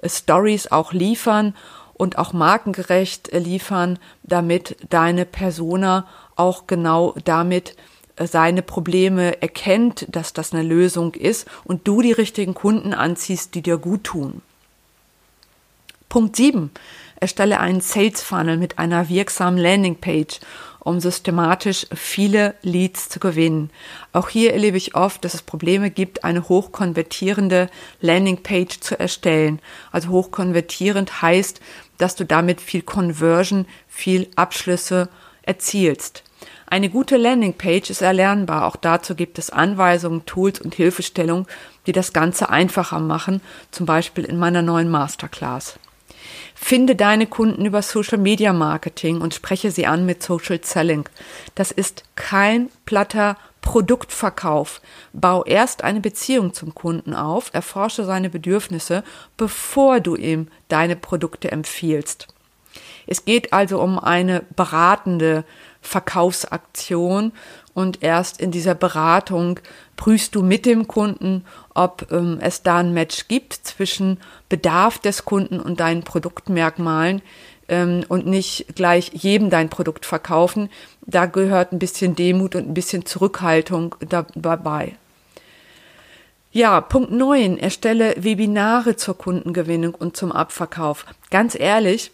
äh, 0.00 0.08
Stories 0.08 0.70
auch 0.70 0.92
liefern 0.92 1.54
und 1.94 2.18
auch 2.18 2.32
markengerecht 2.32 3.30
äh, 3.32 3.40
liefern, 3.40 3.98
damit 4.22 4.76
deine 4.90 5.24
Persona 5.24 6.06
auch 6.36 6.68
genau 6.68 7.16
damit 7.24 7.74
seine 8.18 8.62
Probleme 8.62 9.42
erkennt, 9.42 10.06
dass 10.08 10.32
das 10.32 10.52
eine 10.52 10.62
Lösung 10.62 11.14
ist 11.14 11.46
und 11.64 11.86
du 11.86 12.00
die 12.02 12.12
richtigen 12.12 12.54
Kunden 12.54 12.94
anziehst, 12.94 13.54
die 13.54 13.62
dir 13.62 13.76
gut 13.76 14.04
tun. 14.04 14.42
Punkt 16.08 16.36
7. 16.36 16.70
Erstelle 17.20 17.60
einen 17.60 17.80
Sales 17.80 18.22
Funnel 18.22 18.56
mit 18.56 18.78
einer 18.78 19.08
wirksamen 19.08 19.58
Landingpage, 19.58 20.40
um 20.80 21.00
systematisch 21.00 21.86
viele 21.92 22.54
Leads 22.62 23.08
zu 23.08 23.18
gewinnen. 23.18 23.70
Auch 24.12 24.28
hier 24.28 24.52
erlebe 24.52 24.76
ich 24.76 24.94
oft, 24.94 25.24
dass 25.24 25.34
es 25.34 25.42
Probleme 25.42 25.90
gibt, 25.90 26.22
eine 26.22 26.48
hochkonvertierende 26.48 27.68
Landingpage 28.00 28.80
zu 28.80 28.98
erstellen. 28.98 29.60
Also 29.90 30.10
hochkonvertierend 30.10 31.22
heißt, 31.22 31.60
dass 31.98 32.14
du 32.14 32.24
damit 32.24 32.60
viel 32.60 32.82
Conversion, 32.82 33.66
viel 33.88 34.28
Abschlüsse 34.36 35.08
erzielst. 35.42 36.22
Eine 36.68 36.90
gute 36.90 37.16
Landingpage 37.16 37.90
ist 37.90 38.02
erlernbar. 38.02 38.66
Auch 38.66 38.76
dazu 38.76 39.14
gibt 39.14 39.38
es 39.38 39.50
Anweisungen, 39.50 40.26
Tools 40.26 40.60
und 40.60 40.74
Hilfestellungen, 40.74 41.46
die 41.86 41.92
das 41.92 42.12
Ganze 42.12 42.50
einfacher 42.50 42.98
machen, 42.98 43.40
zum 43.70 43.86
Beispiel 43.86 44.24
in 44.24 44.36
meiner 44.36 44.62
neuen 44.62 44.90
Masterclass. 44.90 45.78
Finde 46.56 46.96
deine 46.96 47.28
Kunden 47.28 47.66
über 47.66 47.82
Social 47.82 48.18
Media 48.18 48.52
Marketing 48.52 49.20
und 49.20 49.34
spreche 49.34 49.70
sie 49.70 49.86
an 49.86 50.06
mit 50.06 50.22
Social 50.22 50.58
Selling. 50.62 51.08
Das 51.54 51.70
ist 51.70 52.02
kein 52.16 52.68
platter 52.84 53.36
Produktverkauf. 53.60 54.80
Bau 55.12 55.44
erst 55.44 55.84
eine 55.84 56.00
Beziehung 56.00 56.52
zum 56.52 56.74
Kunden 56.74 57.14
auf, 57.14 57.50
erforsche 57.52 58.04
seine 58.04 58.30
Bedürfnisse, 58.30 59.04
bevor 59.36 60.00
du 60.00 60.16
ihm 60.16 60.48
deine 60.68 60.96
Produkte 60.96 61.52
empfiehlst. 61.52 62.26
Es 63.06 63.24
geht 63.24 63.52
also 63.52 63.80
um 63.80 63.98
eine 63.98 64.42
beratende 64.56 65.44
Verkaufsaktion 65.86 67.32
und 67.74 68.02
erst 68.02 68.40
in 68.40 68.50
dieser 68.50 68.74
Beratung 68.74 69.60
prüfst 69.96 70.34
du 70.34 70.42
mit 70.42 70.66
dem 70.66 70.88
Kunden, 70.88 71.44
ob 71.74 72.10
ähm, 72.10 72.38
es 72.40 72.62
da 72.62 72.78
ein 72.78 72.94
Match 72.94 73.28
gibt 73.28 73.54
zwischen 73.54 74.18
Bedarf 74.48 74.98
des 74.98 75.24
Kunden 75.24 75.60
und 75.60 75.80
deinen 75.80 76.02
Produktmerkmalen 76.02 77.22
ähm, 77.68 78.04
und 78.08 78.26
nicht 78.26 78.74
gleich 78.74 79.10
jedem 79.12 79.50
dein 79.50 79.68
Produkt 79.68 80.06
verkaufen. 80.06 80.70
Da 81.02 81.26
gehört 81.26 81.72
ein 81.72 81.78
bisschen 81.78 82.16
Demut 82.16 82.54
und 82.54 82.68
ein 82.68 82.74
bisschen 82.74 83.04
Zurückhaltung 83.04 83.94
dabei. 84.34 84.96
Ja, 86.52 86.80
Punkt 86.80 87.10
9. 87.10 87.58
Erstelle 87.58 88.14
Webinare 88.16 88.96
zur 88.96 89.18
Kundengewinnung 89.18 89.94
und 89.94 90.16
zum 90.16 90.32
Abverkauf. 90.32 91.04
Ganz 91.30 91.54
ehrlich, 91.54 92.12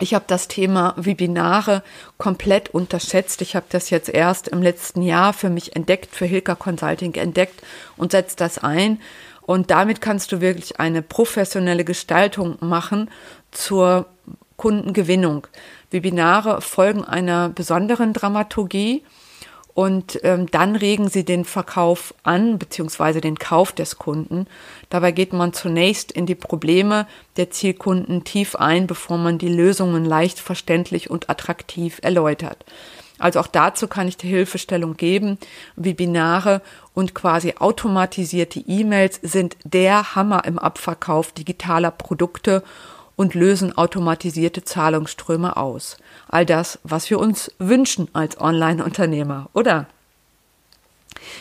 ich 0.00 0.14
habe 0.14 0.24
das 0.26 0.48
Thema 0.48 0.94
Webinare 0.96 1.82
komplett 2.16 2.70
unterschätzt. 2.70 3.42
Ich 3.42 3.56
habe 3.56 3.66
das 3.68 3.90
jetzt 3.90 4.08
erst 4.08 4.48
im 4.48 4.62
letzten 4.62 5.02
Jahr 5.02 5.32
für 5.32 5.50
mich 5.50 5.76
entdeckt, 5.76 6.14
für 6.14 6.26
Hilka 6.26 6.54
Consulting 6.54 7.14
entdeckt 7.14 7.62
und 7.96 8.12
setze 8.12 8.36
das 8.36 8.58
ein. 8.58 9.00
Und 9.42 9.70
damit 9.70 10.00
kannst 10.00 10.32
du 10.32 10.40
wirklich 10.40 10.78
eine 10.78 11.02
professionelle 11.02 11.84
Gestaltung 11.84 12.58
machen 12.60 13.10
zur 13.50 14.06
Kundengewinnung. 14.56 15.46
Webinare 15.90 16.60
folgen 16.60 17.04
einer 17.04 17.48
besonderen 17.48 18.12
Dramaturgie 18.12 19.04
und 19.78 20.18
ähm, 20.24 20.50
dann 20.50 20.74
regen 20.74 21.08
sie 21.08 21.24
den 21.24 21.44
Verkauf 21.44 22.12
an, 22.24 22.58
beziehungsweise 22.58 23.20
den 23.20 23.38
Kauf 23.38 23.70
des 23.70 23.96
Kunden. 23.96 24.48
Dabei 24.90 25.12
geht 25.12 25.32
man 25.32 25.52
zunächst 25.52 26.10
in 26.10 26.26
die 26.26 26.34
Probleme 26.34 27.06
der 27.36 27.52
Zielkunden 27.52 28.24
tief 28.24 28.56
ein, 28.56 28.88
bevor 28.88 29.18
man 29.18 29.38
die 29.38 29.46
Lösungen 29.46 30.04
leicht 30.04 30.40
verständlich 30.40 31.10
und 31.10 31.30
attraktiv 31.30 32.00
erläutert. 32.02 32.64
Also 33.20 33.38
auch 33.38 33.46
dazu 33.46 33.86
kann 33.86 34.08
ich 34.08 34.16
die 34.16 34.26
Hilfestellung 34.26 34.96
geben. 34.96 35.38
Webinare 35.76 36.60
und 36.92 37.14
quasi 37.14 37.54
automatisierte 37.60 38.58
E-Mails 38.58 39.20
sind 39.22 39.56
der 39.62 40.16
Hammer 40.16 40.44
im 40.44 40.58
Abverkauf 40.58 41.30
digitaler 41.30 41.92
Produkte 41.92 42.64
und 43.18 43.34
lösen 43.34 43.76
automatisierte 43.76 44.64
Zahlungsströme 44.64 45.56
aus. 45.56 45.98
All 46.28 46.46
das, 46.46 46.78
was 46.84 47.10
wir 47.10 47.18
uns 47.18 47.50
wünschen 47.58 48.08
als 48.12 48.40
Online-Unternehmer, 48.40 49.50
oder? 49.54 49.88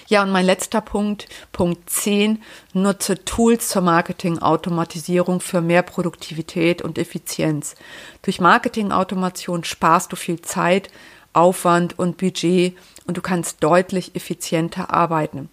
Ja, 0.08 0.24
und 0.24 0.32
mein 0.32 0.46
letzter 0.46 0.82
Punkt, 0.82 1.28
Punkt 1.52 1.88
10, 1.88 2.42
nutze 2.74 3.24
Tools 3.24 3.70
zur 3.70 3.84
Marketing-Automatisierung 3.84 5.40
für 5.40 5.62
mehr 5.62 5.84
Produktivität 5.84 6.82
und 6.82 6.98
Effizienz. 6.98 7.76
Durch 8.24 8.42
Marketing-Automation 8.42 9.64
sparst 9.64 10.12
du 10.12 10.16
viel 10.16 10.42
Zeit, 10.42 10.90
Aufwand 11.34 12.00
und 12.00 12.18
Budget 12.18 12.76
und 13.06 13.18
du 13.18 13.22
kannst 13.22 13.64
deutlich 13.64 14.16
effizienter 14.16 14.92
arbeiten. 14.92 15.50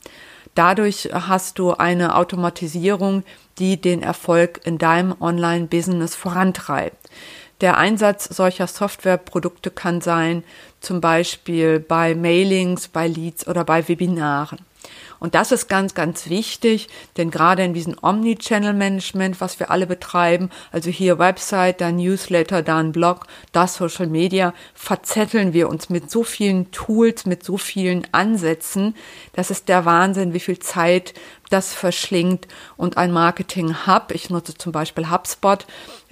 Dadurch 0.54 1.10
hast 1.12 1.58
du 1.58 1.72
eine 1.72 2.16
Automatisierung, 2.16 3.24
die 3.58 3.80
den 3.80 4.02
Erfolg 4.02 4.60
in 4.64 4.78
deinem 4.78 5.14
Online-Business 5.20 6.14
vorantreibt. 6.14 6.96
Der 7.60 7.76
Einsatz 7.76 8.24
solcher 8.24 8.66
Softwareprodukte 8.66 9.70
kann 9.70 10.00
sein, 10.00 10.44
zum 10.80 11.00
Beispiel 11.00 11.80
bei 11.80 12.14
Mailings, 12.14 12.88
bei 12.88 13.08
Leads 13.08 13.46
oder 13.46 13.64
bei 13.64 13.88
Webinaren. 13.88 14.58
Und 15.18 15.34
das 15.34 15.52
ist 15.52 15.68
ganz, 15.68 15.94
ganz 15.94 16.28
wichtig, 16.28 16.88
denn 17.16 17.30
gerade 17.30 17.64
in 17.64 17.74
diesem 17.74 17.96
Omni-Channel-Management, 18.00 19.40
was 19.40 19.58
wir 19.60 19.70
alle 19.70 19.86
betreiben, 19.86 20.50
also 20.72 20.90
hier 20.90 21.18
Website, 21.18 21.80
dann 21.80 21.96
Newsletter, 21.96 22.62
dann 22.62 22.92
Blog, 22.92 23.26
das 23.52 23.76
Social 23.76 24.06
Media, 24.06 24.54
verzetteln 24.74 25.52
wir 25.52 25.68
uns 25.68 25.88
mit 25.90 26.10
so 26.10 26.24
vielen 26.24 26.70
Tools, 26.70 27.26
mit 27.26 27.44
so 27.44 27.56
vielen 27.56 28.06
Ansätzen. 28.12 28.94
Das 29.32 29.50
ist 29.50 29.68
der 29.68 29.84
Wahnsinn, 29.84 30.34
wie 30.34 30.40
viel 30.40 30.58
Zeit 30.58 31.14
das 31.50 31.74
verschlingt. 31.74 32.48
Und 32.76 32.96
ein 32.96 33.12
Marketing-Hub, 33.12 34.12
ich 34.12 34.30
nutze 34.30 34.54
zum 34.54 34.72
Beispiel 34.72 35.10
HubSpot, 35.10 35.66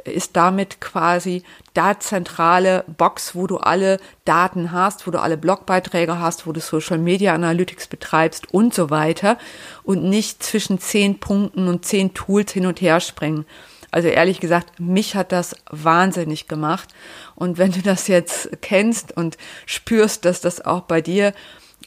ist 0.05 0.37
damit 0.37 0.81
quasi 0.81 1.43
da 1.75 1.99
zentrale 1.99 2.85
Box, 2.87 3.35
wo 3.35 3.47
du 3.47 3.59
alle 3.59 3.99
Daten 4.25 4.73
hast, 4.73 5.07
wo 5.07 5.11
du 5.11 5.21
alle 5.21 5.37
Blogbeiträge 5.37 6.19
hast, 6.19 6.47
wo 6.47 6.53
du 6.53 6.61
Social 6.61 6.99
Media 6.99 7.35
Analytics 7.35 7.87
betreibst 7.87 8.53
und 8.53 8.75
so 8.75 8.91
weiter 8.91 9.39
und 9.85 10.05
nicht 10.05 10.43
zwischen 10.43 10.79
zehn 10.79 11.19
Punkten 11.19 11.69
und 11.69 11.85
zehn 11.85 12.15
Tools 12.15 12.53
hin 12.53 12.67
und 12.67 12.81
her 12.81 13.01
springen. 13.01 13.47
Also 13.93 14.09
ehrlich 14.09 14.41
gesagt, 14.41 14.81
mich 14.81 15.15
hat 15.17 15.33
das 15.33 15.55
wahnsinnig 15.71 16.49
gemacht. 16.49 16.89
Und 17.35 17.59
wenn 17.59 17.73
du 17.73 17.83
das 17.83 18.09
jetzt 18.09 18.49
kennst 18.63 19.15
und 19.15 19.37
spürst, 19.67 20.25
dass 20.25 20.41
das 20.41 20.65
auch 20.65 20.81
bei 20.83 21.03
dir 21.03 21.35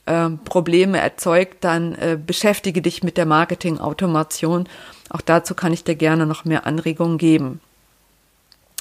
äh, 0.05 0.29
Probleme 0.29 0.99
erzeugt, 0.99 1.63
dann 1.63 1.95
äh, 1.95 2.17
beschäftige 2.23 2.81
dich 2.81 3.03
mit 3.03 3.17
der 3.17 3.25
Marketing-Automation. 3.25 4.67
Auch 5.09 5.21
dazu 5.21 5.55
kann 5.55 5.73
ich 5.73 5.83
dir 5.83 5.95
gerne 5.95 6.25
noch 6.25 6.45
mehr 6.45 6.65
Anregungen 6.65 7.17
geben 7.17 7.61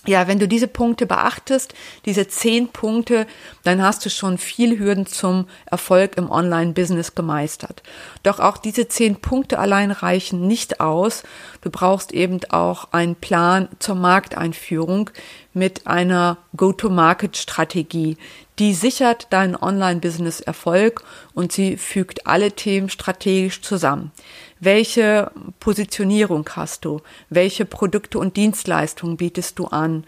ja, 0.07 0.29
wenn 0.29 0.39
du 0.39 0.47
diese 0.47 0.69
Punkte 0.69 1.07
beachtest, 1.07 1.75
diese 2.05 2.29
zehn 2.29 2.69
Punkte, 2.69 3.27
dann 3.63 3.83
hast 3.83 4.05
du 4.05 4.11
schon 4.11 4.39
viel 4.39 4.79
Hürden 4.79 5.07
zum 5.07 5.47
Erfolg 5.67 6.17
im 6.17 6.31
Online-Business 6.31 7.15
gemeistert. 7.15 7.83
Doch 8.23 8.39
auch 8.39 8.59
diese 8.59 8.89
zehn 8.89 9.17
Punkte 9.17 9.59
allein 9.59 9.91
reichen 9.91 10.47
nicht 10.47 10.81
aus. 10.81 11.23
Du 11.63 11.71
brauchst 11.71 12.13
eben 12.13 12.41
auch 12.51 12.93
einen 12.93 13.17
Plan 13.17 13.69
zur 13.79 13.95
Markteinführung, 13.95 15.11
mit 15.55 15.87
einer 15.87 16.37
Go-to-Market-Strategie. 16.57 18.19
Die 18.59 18.75
sichert 18.75 19.33
deinen 19.33 19.57
Online-Business 19.57 20.41
Erfolg 20.41 21.03
und 21.33 21.53
sie 21.53 21.77
fügt 21.77 22.27
alle 22.27 22.53
Themen 22.53 22.91
strategisch 22.91 23.63
zusammen. 23.63 24.13
Welche 24.61 25.31
Positionierung 25.61 26.49
hast 26.55 26.85
du? 26.85 27.01
Welche 27.31 27.65
Produkte 27.65 28.19
und 28.19 28.37
Dienstleistungen 28.37 29.17
bietest 29.17 29.59
du 29.59 29.67
an? 29.67 30.05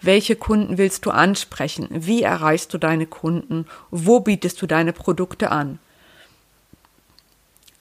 Welche 0.00 0.36
Kunden 0.36 0.78
willst 0.78 1.06
du 1.06 1.10
ansprechen? 1.10 1.88
Wie 1.90 2.22
erreichst 2.22 2.72
du 2.74 2.78
deine 2.78 3.06
Kunden? 3.06 3.66
Wo 3.90 4.20
bietest 4.20 4.60
du 4.60 4.66
deine 4.66 4.92
Produkte 4.92 5.50
an? 5.50 5.78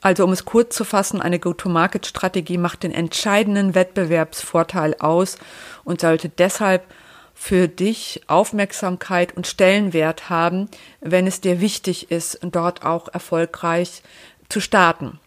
Also 0.02 0.24
um 0.24 0.32
es 0.32 0.46
kurz 0.46 0.76
zu 0.76 0.84
fassen, 0.84 1.20
eine 1.20 1.40
Go-to-Market-Strategie 1.40 2.60
macht 2.60 2.84
den 2.84 2.92
entscheidenden 2.92 3.74
Wettbewerbsvorteil 3.74 4.98
aus 5.00 5.40
und 5.84 6.00
sollte 6.00 6.30
deshalb 6.30 6.86
für 7.36 7.68
dich 7.68 8.22
Aufmerksamkeit 8.28 9.36
und 9.36 9.46
Stellenwert 9.46 10.30
haben, 10.30 10.70
wenn 11.02 11.28
es 11.28 11.42
dir 11.42 11.62
wichtig 11.62 12.10
ist, 12.10 12.40
dort 12.42 12.84
auch 12.84 13.10
erfolgreich 13.10 14.02
zu 14.50 14.62
starten. 14.62 15.20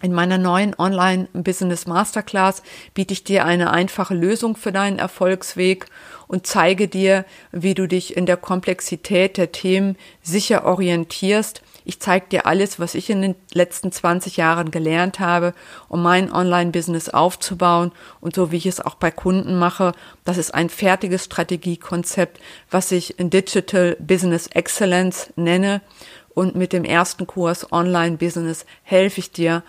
In 0.00 0.12
meiner 0.12 0.38
neuen 0.38 0.78
Online-Business 0.78 1.86
Masterclass 1.86 2.62
biete 2.94 3.12
ich 3.12 3.24
dir 3.24 3.44
eine 3.44 3.70
einfache 3.72 4.14
Lösung 4.14 4.56
für 4.56 4.70
deinen 4.70 4.98
Erfolgsweg 4.98 5.86
und 6.28 6.46
zeige 6.46 6.86
dir, 6.86 7.24
wie 7.50 7.74
du 7.74 7.88
dich 7.88 8.16
in 8.16 8.24
der 8.24 8.36
Komplexität 8.36 9.36
der 9.36 9.50
Themen 9.50 9.96
sicher 10.22 10.64
orientierst 10.64 11.62
ich 11.88 12.00
zeige 12.00 12.26
dir 12.28 12.44
alles, 12.44 12.78
was 12.78 12.94
ich 12.94 13.08
in 13.08 13.22
den 13.22 13.34
letzten 13.54 13.90
20 13.90 14.36
Jahren 14.36 14.70
gelernt 14.70 15.20
habe, 15.20 15.54
um 15.88 16.02
mein 16.02 16.30
Online-Business 16.30 17.08
aufzubauen 17.08 17.92
und 18.20 18.34
so 18.34 18.52
wie 18.52 18.58
ich 18.58 18.66
es 18.66 18.82
auch 18.82 18.96
bei 18.96 19.10
Kunden 19.10 19.58
mache. 19.58 19.92
Das 20.26 20.36
ist 20.36 20.52
ein 20.52 20.68
fertiges 20.68 21.24
Strategiekonzept, 21.24 22.40
was 22.70 22.92
ich 22.92 23.14
Digital 23.18 23.96
Business 24.00 24.48
Excellence 24.48 25.32
nenne. 25.36 25.80
Und 26.34 26.56
mit 26.56 26.74
dem 26.74 26.84
ersten 26.84 27.26
Kurs 27.26 27.72
Online 27.72 28.18
Business 28.18 28.66
helfe 28.82 29.20
ich 29.20 29.32
dir, 29.32 29.62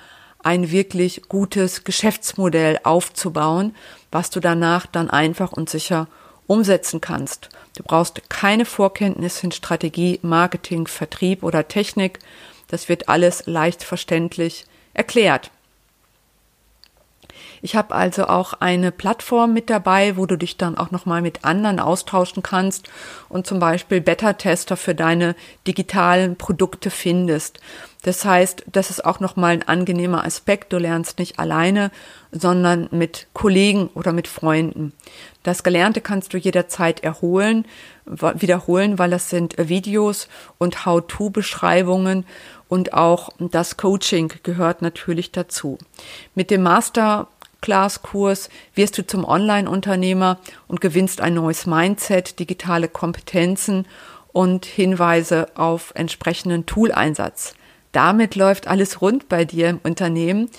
ein 0.43 0.71
wirklich 0.71 1.23
gutes 1.27 1.83
Geschäftsmodell 1.83 2.79
aufzubauen, 2.83 3.75
was 4.11 4.29
du 4.29 4.39
danach 4.39 4.85
dann 4.85 5.09
einfach 5.09 5.51
und 5.51 5.69
sicher 5.69 6.07
umsetzen 6.47 7.01
kannst. 7.01 7.49
Du 7.75 7.83
brauchst 7.83 8.29
keine 8.29 8.65
Vorkenntnisse 8.65 9.45
in 9.45 9.51
Strategie, 9.51 10.19
Marketing, 10.23 10.87
Vertrieb 10.87 11.43
oder 11.43 11.67
Technik. 11.67 12.19
Das 12.67 12.89
wird 12.89 13.07
alles 13.07 13.45
leicht 13.45 13.83
verständlich 13.83 14.65
erklärt. 14.93 15.51
Ich 17.61 17.75
habe 17.75 17.95
also 17.95 18.27
auch 18.27 18.53
eine 18.53 18.91
Plattform 18.91 19.53
mit 19.53 19.69
dabei, 19.69 20.17
wo 20.17 20.25
du 20.25 20.37
dich 20.37 20.57
dann 20.57 20.77
auch 20.77 20.91
nochmal 20.91 21.21
mit 21.21 21.45
anderen 21.45 21.79
austauschen 21.79 22.43
kannst 22.43 22.89
und 23.27 23.47
zum 23.47 23.59
Beispiel 23.59 24.01
Beta-Tester 24.01 24.77
für 24.77 24.95
deine 24.95 25.35
digitalen 25.67 26.35
Produkte 26.35 26.89
findest. 26.89 27.59
Das 28.03 28.23
heißt, 28.23 28.63
das 28.71 28.91
ist 28.91 29.03
auch 29.03 29.19
nochmal 29.19 29.51
ein 29.51 29.67
angenehmer 29.67 30.23
Aspekt. 30.23 30.71
Du 30.71 30.77
lernst 30.77 31.19
nicht 31.19 31.37
alleine, 31.37 31.91
sondern 32.31 32.87
mit 32.91 33.27
Kollegen 33.33 33.89
oder 33.93 34.13
mit 34.13 34.27
Freunden. 34.27 34.93
Das 35.43 35.63
Gelernte 35.63 35.99
kannst 35.99 36.33
du 36.33 36.37
jederzeit 36.37 37.03
erholen, 37.03 37.65
wiederholen, 38.05 38.99
weil 38.99 39.09
das 39.09 39.29
sind 39.29 39.55
Videos 39.57 40.29
und 40.57 40.85
How-to-Beschreibungen 40.85 42.25
und 42.69 42.93
auch 42.93 43.29
das 43.39 43.75
Coaching 43.75 44.31
gehört 44.43 44.81
natürlich 44.81 45.31
dazu. 45.31 45.77
Mit 46.35 46.51
dem 46.51 46.63
Master 46.63 47.27
Class-Kurs 47.61 48.49
wirst 48.75 48.97
du 48.97 49.05
zum 49.05 49.25
Online-Unternehmer 49.25 50.39
und 50.67 50.81
gewinnst 50.81 51.21
ein 51.21 51.33
neues 51.33 51.65
Mindset, 51.65 52.39
digitale 52.39 52.87
Kompetenzen 52.87 53.85
und 54.31 54.65
Hinweise 54.65 55.47
auf 55.55 55.91
entsprechenden 55.95 56.65
Tooleinsatz. 56.65 57.55
Damit 57.91 58.35
läuft 58.35 58.67
alles 58.67 59.01
rund 59.01 59.29
bei 59.29 59.45
dir 59.45 59.69
im 59.69 59.79
Unternehmen, 59.83 60.49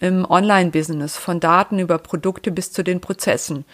im 0.00 0.24
Online-Business, 0.28 1.16
von 1.16 1.40
Daten 1.40 1.78
über 1.78 1.98
Produkte 1.98 2.50
bis 2.50 2.72
zu 2.72 2.82
den 2.82 3.00
Prozessen. 3.00 3.64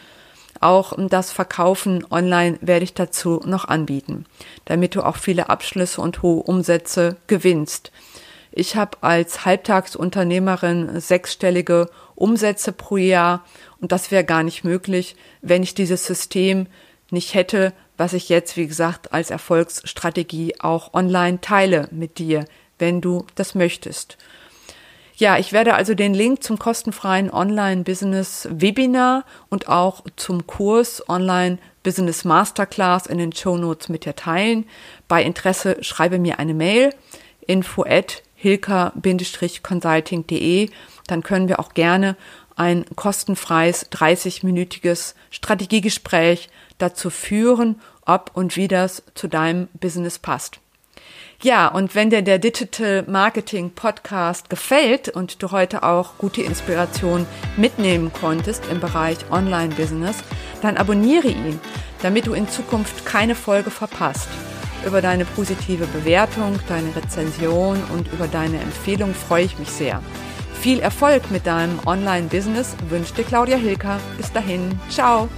Auch 0.60 0.92
das 1.08 1.32
Verkaufen 1.32 2.06
online 2.10 2.58
werde 2.60 2.84
ich 2.84 2.94
dazu 2.94 3.40
noch 3.44 3.66
anbieten, 3.66 4.24
damit 4.64 4.94
du 4.94 5.02
auch 5.02 5.16
viele 5.16 5.48
Abschlüsse 5.48 6.00
und 6.00 6.22
hohe 6.22 6.42
Umsätze 6.42 7.16
gewinnst. 7.26 7.90
Ich 8.52 8.76
habe 8.76 8.98
als 9.00 9.44
Halbtagsunternehmerin 9.44 11.00
sechsstellige 11.00 11.90
Umsätze 12.14 12.72
pro 12.72 12.96
Jahr 12.96 13.44
und 13.80 13.92
das 13.92 14.10
wäre 14.10 14.24
gar 14.24 14.42
nicht 14.42 14.64
möglich, 14.64 15.16
wenn 15.42 15.62
ich 15.62 15.74
dieses 15.74 16.04
System 16.04 16.66
nicht 17.10 17.34
hätte, 17.34 17.72
was 17.96 18.12
ich 18.12 18.28
jetzt, 18.28 18.56
wie 18.56 18.66
gesagt, 18.66 19.12
als 19.12 19.30
Erfolgsstrategie 19.30 20.54
auch 20.58 20.94
online 20.94 21.40
teile 21.40 21.88
mit 21.90 22.18
dir, 22.18 22.44
wenn 22.78 23.00
du 23.00 23.26
das 23.34 23.54
möchtest. 23.54 24.16
Ja, 25.16 25.38
ich 25.38 25.52
werde 25.52 25.74
also 25.74 25.94
den 25.94 26.12
Link 26.12 26.42
zum 26.42 26.58
kostenfreien 26.58 27.30
Online-Business-Webinar 27.30 29.24
und 29.48 29.68
auch 29.68 30.02
zum 30.16 30.48
Kurs 30.48 31.08
Online 31.08 31.58
Business 31.84 32.24
Masterclass 32.24 33.06
in 33.06 33.18
den 33.18 33.32
Show 33.32 33.56
Notes 33.56 33.88
mit 33.88 34.06
dir 34.06 34.16
teilen. 34.16 34.66
Bei 35.06 35.22
Interesse 35.22 35.76
schreibe 35.82 36.18
mir 36.18 36.40
eine 36.40 36.54
Mail 36.54 36.92
info 37.46 37.84
at 37.84 38.24
hilka-consulting.de. 38.34 40.70
Dann 41.06 41.22
können 41.22 41.48
wir 41.48 41.60
auch 41.60 41.74
gerne 41.74 42.16
ein 42.56 42.84
kostenfreies 42.96 43.90
30-minütiges 43.90 45.14
Strategiegespräch 45.30 46.48
dazu 46.78 47.10
führen, 47.10 47.80
ob 48.06 48.30
und 48.34 48.56
wie 48.56 48.68
das 48.68 49.02
zu 49.14 49.28
deinem 49.28 49.68
Business 49.74 50.18
passt. 50.18 50.60
Ja, 51.42 51.68
und 51.68 51.94
wenn 51.94 52.10
dir 52.10 52.22
der 52.22 52.38
Digital 52.38 53.04
Marketing 53.06 53.70
Podcast 53.70 54.48
gefällt 54.48 55.08
und 55.08 55.42
du 55.42 55.50
heute 55.50 55.82
auch 55.82 56.16
gute 56.16 56.42
Inspiration 56.42 57.26
mitnehmen 57.56 58.12
konntest 58.12 58.64
im 58.70 58.80
Bereich 58.80 59.18
Online 59.30 59.74
Business, 59.74 60.16
dann 60.62 60.78
abonniere 60.78 61.28
ihn, 61.28 61.60
damit 62.00 62.26
du 62.26 62.32
in 62.32 62.48
Zukunft 62.48 63.04
keine 63.04 63.34
Folge 63.34 63.70
verpasst. 63.70 64.28
Über 64.86 65.02
deine 65.02 65.24
positive 65.24 65.86
Bewertung, 65.86 66.58
deine 66.68 66.94
Rezension 66.96 67.82
und 67.92 68.10
über 68.12 68.28
deine 68.28 68.60
Empfehlung 68.60 69.14
freue 69.14 69.44
ich 69.44 69.58
mich 69.58 69.70
sehr. 69.70 70.02
Viel 70.64 70.80
Erfolg 70.80 71.30
mit 71.30 71.46
deinem 71.46 71.78
Online-Business 71.84 72.74
wünscht 72.88 73.18
dir 73.18 73.24
Claudia 73.24 73.58
Hilker. 73.58 74.00
Bis 74.16 74.32
dahin, 74.32 74.70
ciao! 74.88 75.28